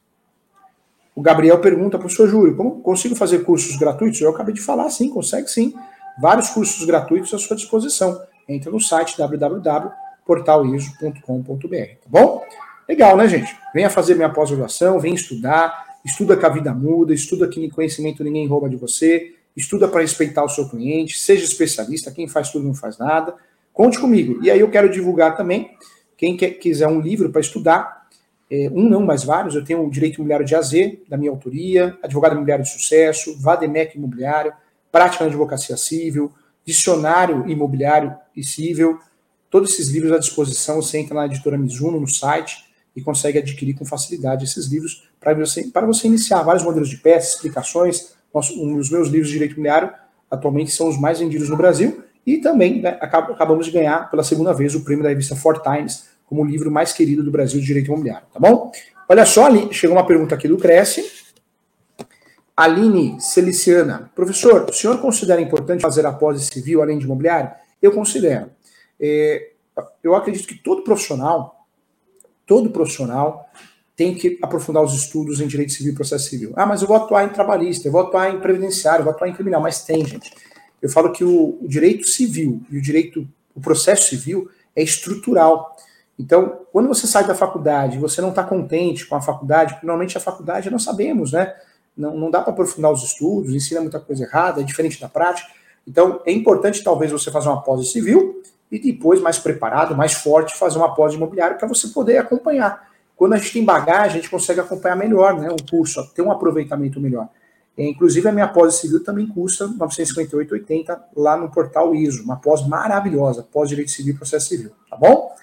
O 1.15 1.23
Gabriel 1.23 1.61
pergunta, 1.61 1.99
professor 1.99 2.29
Júlio, 2.29 2.57
como 2.57 2.83
consigo 2.83 3.15
fazer 3.15 3.45
cursos 3.45 3.77
gratuitos? 3.77 4.21
Eu 4.21 4.31
acabei 4.31 4.53
de 4.53 4.61
falar, 4.61 4.91
sim, 4.91 5.09
consegue 5.09 5.49
sim. 5.49 5.73
Vários 6.21 6.51
cursos 6.51 6.85
gratuitos 6.87 7.33
à 7.33 7.39
sua 7.39 7.57
disposição 7.57 8.21
entra 8.49 8.71
no 8.71 8.81
site 8.81 9.17
www.portaliso.com.br, 9.17 11.69
tá 11.69 12.07
bom? 12.07 12.45
Legal, 12.89 13.17
né, 13.17 13.29
gente? 13.29 13.57
Venha 13.75 13.91
fazer 13.91 14.15
minha 14.15 14.31
pós-graduação, 14.31 15.01
vem 15.01 15.15
estudar, 15.15 15.99
estuda 16.05 16.37
que 16.37 16.47
a 16.47 16.49
vida 16.49 16.73
muda, 16.75 17.13
estuda 17.13 17.49
que 17.49 17.69
conhecimento 17.71 18.23
ninguém 18.23 18.47
rouba 18.47 18.69
de 18.69 18.77
você, 18.77 19.35
estuda 19.57 19.89
para 19.89 20.03
respeitar 20.03 20.45
o 20.45 20.49
seu 20.49 20.69
cliente, 20.69 21.19
seja 21.19 21.45
especialista, 21.45 22.11
quem 22.11 22.29
faz 22.29 22.51
tudo 22.51 22.67
não 22.67 22.75
faz 22.75 22.99
nada. 22.99 23.35
Conte 23.73 23.99
comigo. 23.99 24.39
E 24.43 24.51
aí 24.51 24.61
eu 24.61 24.71
quero 24.71 24.91
divulgar 24.91 25.37
também, 25.37 25.71
quem 26.17 26.37
quer, 26.37 26.51
quiser 26.53 26.89
um 26.89 27.01
livro 27.01 27.31
para 27.31 27.41
estudar, 27.41 28.07
é, 28.51 28.71
um 28.73 28.89
não, 28.89 29.05
mas 29.05 29.25
vários, 29.25 29.55
eu 29.55 29.65
tenho 29.65 29.85
o 29.85 29.91
Direito 29.91 30.17
Imobiliário 30.17 30.47
de 30.47 30.55
AZ, 30.55 30.73
da 31.09 31.17
minha 31.17 31.31
autoria, 31.31 31.99
Advogado 32.03 32.33
Imobiliário 32.33 32.65
de 32.65 32.71
Sucesso, 32.71 33.37
Vademec 33.41 33.97
Imobiliário, 33.97 34.53
Prática 34.93 35.25
na 35.25 35.31
Advocacia 35.31 35.77
Civil, 35.77 36.33
Dicionário 36.65 37.49
Imobiliário 37.49 38.15
e 38.35 38.45
Cível, 38.45 38.99
todos 39.51 39.73
esses 39.73 39.89
livros 39.89 40.13
à 40.13 40.19
disposição, 40.19 40.81
você 40.81 40.99
entra 40.99 41.15
na 41.15 41.27
editora 41.27 41.59
Mizuno, 41.59 42.01
no 42.01 42.09
site, 42.09 42.67
e 42.95 43.03
consegue 43.03 43.39
adquirir 43.39 43.75
com 43.75 43.85
facilidade 43.85 44.45
esses 44.45 44.67
livros 44.67 45.07
para 45.21 45.35
você, 45.35 45.65
para 45.65 45.87
você 45.87 46.07
iniciar 46.07 46.43
vários 46.43 46.65
modelos 46.65 46.89
de 46.89 46.97
peças, 46.97 47.35
explicações. 47.35 48.16
Um 48.57 48.77
dos 48.77 48.91
meus 48.91 49.09
livros 49.09 49.29
de 49.29 49.35
direito 49.35 49.53
imobiliário 49.53 49.93
atualmente 50.31 50.71
são 50.73 50.89
os 50.89 50.99
mais 50.99 51.21
vendidos 51.21 51.49
no 51.49 51.57
Brasil, 51.57 52.03
e 52.27 52.39
também 52.39 52.83
né, 52.83 52.99
acabamos 53.01 53.67
de 53.67 53.73
ganhar 53.73 54.11
pela 54.11 54.25
segunda 54.25 54.53
vez 54.53 54.75
o 54.75 54.85
prêmio 54.85 55.05
da 55.05 55.09
revista 55.09 55.37
Four 55.37 55.63
Times 55.63 56.09
como 56.27 56.43
o 56.43 56.45
livro 56.45 56.71
mais 56.71 56.93
querido 56.93 57.23
do 57.23 57.31
Brasil 57.31 57.61
de 57.61 57.67
direito 57.67 57.87
imobiliário, 57.87 58.27
tá 58.33 58.41
bom? 58.41 58.73
Olha 59.09 59.25
só, 59.25 59.47
ali 59.47 59.73
chegou 59.73 59.97
uma 59.97 60.05
pergunta 60.05 60.35
aqui 60.35 60.49
do 60.49 60.59
Cresce. 60.59 61.25
Aline 62.57 63.21
Celiciana, 63.21 64.11
professor, 64.15 64.69
o 64.69 64.73
senhor 64.73 65.01
considera 65.01 65.41
importante 65.41 65.83
fazer 65.83 66.05
a 66.05 66.13
pós 66.13 66.43
civil 66.47 66.83
além 66.83 66.99
de 66.99 67.05
imobiliário? 67.05 67.51
Eu 67.81 67.93
considero. 67.93 68.51
É, 68.99 69.51
eu 70.03 70.17
acredito 70.17 70.49
que 70.49 70.57
todo 70.57 70.83
profissional, 70.83 71.67
todo 72.45 72.71
profissional 72.71 73.49
tem 73.97 74.15
que 74.15 74.39
aprofundar 74.43 74.83
os 74.83 74.95
estudos 74.95 75.41
em 75.41 75.47
direito 75.47 75.73
civil 75.73 75.93
e 75.93 75.95
processo 75.95 76.29
civil. 76.29 76.53
Ah, 76.55 76.67
mas 76.67 76.83
eu 76.83 76.89
vou 76.89 76.97
atuar 76.97 77.25
em 77.25 77.31
trabalhista, 77.31 77.89
eu 77.89 77.93
vou 77.93 78.03
atuar 78.03 78.31
em 78.31 78.39
previdenciário, 78.39 79.01
eu 79.01 79.05
vou 79.05 79.15
atuar 79.15 79.29
em 79.29 79.33
criminal, 79.33 79.61
mas 79.61 79.83
tem, 79.85 80.05
gente. 80.05 80.31
Eu 80.83 80.91
falo 80.91 81.13
que 81.13 81.25
o, 81.25 81.59
direito 81.63 82.07
civil 82.07 82.61
e 82.71 82.77
o 82.77 82.83
direito, 82.83 83.27
o 83.55 83.61
processo 83.61 84.11
civil 84.11 84.51
é 84.77 84.83
estrutural. 84.83 85.75
Então, 86.19 86.61
quando 86.71 86.89
você 86.89 87.07
sai 87.07 87.27
da 87.27 87.35
faculdade 87.35 87.99
você 87.99 88.21
não 88.21 88.29
está 88.29 88.45
contente 88.45 89.07
com 89.07 89.17
a 89.17 89.21
faculdade, 89.21 89.75
porque 89.75 89.87
normalmente 89.87 90.17
a 90.19 90.21
faculdade 90.21 90.71
nós 90.71 90.83
sabemos, 90.83 91.33
né? 91.33 91.55
Não, 91.97 92.15
não 92.15 92.31
dá 92.31 92.43
para 92.43 92.53
aprofundar 92.53 92.93
os 92.93 93.03
estudos, 93.03 93.55
ensina 93.55 93.81
muita 93.81 93.99
coisa 93.99 94.25
errada, 94.25 94.61
é 94.61 94.65
diferente 94.65 95.01
da 95.01 95.09
prática. 95.09 95.49
Então, 95.89 96.21
é 96.27 96.33
importante 96.33 96.85
talvez 96.85 97.11
você 97.11 97.31
fazer 97.31 97.49
uma 97.49 97.63
pós 97.63 97.91
civil 97.91 98.43
e 98.71 98.79
depois, 98.79 99.23
mais 99.23 99.39
preparado, 99.39 99.97
mais 99.97 100.13
forte, 100.13 100.55
fazer 100.55 100.77
uma 100.77 100.95
pós 100.95 101.15
imobiliário 101.15 101.57
para 101.57 101.67
você 101.67 101.89
poder 101.89 102.19
acompanhar. 102.19 102.87
Quando 103.17 103.33
a 103.33 103.39
gente 103.39 103.53
tem 103.53 103.65
bagagem, 103.65 104.19
a 104.19 104.21
gente 104.21 104.31
consegue 104.31 104.61
acompanhar 104.61 104.95
melhor 104.95 105.41
né, 105.41 105.49
o 105.51 105.71
curso, 105.71 106.07
ter 106.15 106.23
um 106.23 106.31
aproveitamento 106.31 107.01
melhor. 107.01 107.29
É, 107.77 107.85
inclusive, 107.87 108.29
a 108.29 108.33
minha 108.33 108.49
pós 108.49 108.77
civil 108.77 109.03
também 109.03 109.27
custa 109.27 109.69
958,80 109.69 110.99
lá 111.17 111.37
no 111.37 111.51
portal 111.51 111.95
ISO. 111.95 112.23
Uma 112.23 112.37
pós 112.37 112.67
maravilhosa, 112.67 113.43
pós 113.43 113.69
Direito 113.69 113.91
Civil 113.91 114.15
e 114.15 114.17
Processo 114.17 114.49
Civil. 114.49 114.71
Tá 114.91 114.97
bom? 114.97 115.35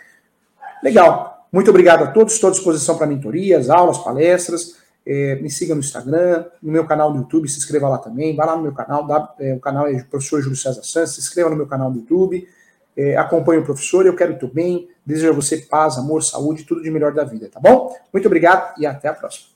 Legal. 0.83 1.47
Muito 1.51 1.69
obrigado 1.69 2.03
a 2.03 2.07
todos. 2.07 2.33
Estou 2.33 2.49
à 2.49 2.51
disposição 2.51 2.97
para 2.97 3.05
mentorias, 3.05 3.69
aulas, 3.69 3.99
palestras. 3.99 4.77
É, 5.05 5.35
me 5.35 5.49
siga 5.49 5.75
no 5.75 5.81
Instagram, 5.81 6.45
no 6.61 6.71
meu 6.71 6.85
canal 6.85 7.11
do 7.11 7.19
YouTube, 7.19 7.47
se 7.49 7.59
inscreva 7.59 7.89
lá 7.89 7.97
também. 7.97 8.35
Vá 8.35 8.45
lá 8.45 8.55
no 8.55 8.63
meu 8.63 8.73
canal, 8.73 9.05
dá, 9.05 9.33
é, 9.39 9.53
o 9.53 9.59
canal 9.59 9.87
é 9.87 9.93
o 9.93 10.05
professor 10.05 10.41
Júlio 10.41 10.57
César 10.57 10.81
Santos. 10.83 11.15
Se 11.15 11.19
inscreva 11.19 11.49
no 11.49 11.55
meu 11.55 11.67
canal 11.67 11.91
do 11.91 11.99
YouTube. 11.99 12.47
É, 12.95 13.17
acompanhe 13.17 13.59
o 13.59 13.65
professor, 13.65 14.05
eu 14.05 14.15
quero 14.15 14.37
teu 14.37 14.47
bem. 14.47 14.87
Desejo 15.05 15.31
a 15.31 15.35
você 15.35 15.57
paz, 15.57 15.97
amor, 15.97 16.23
saúde, 16.23 16.63
tudo 16.63 16.81
de 16.81 16.91
melhor 16.91 17.13
da 17.13 17.23
vida, 17.23 17.49
tá 17.49 17.59
bom? 17.59 17.95
Muito 18.11 18.25
obrigado 18.25 18.79
e 18.79 18.85
até 18.85 19.07
a 19.07 19.13
próxima. 19.13 19.52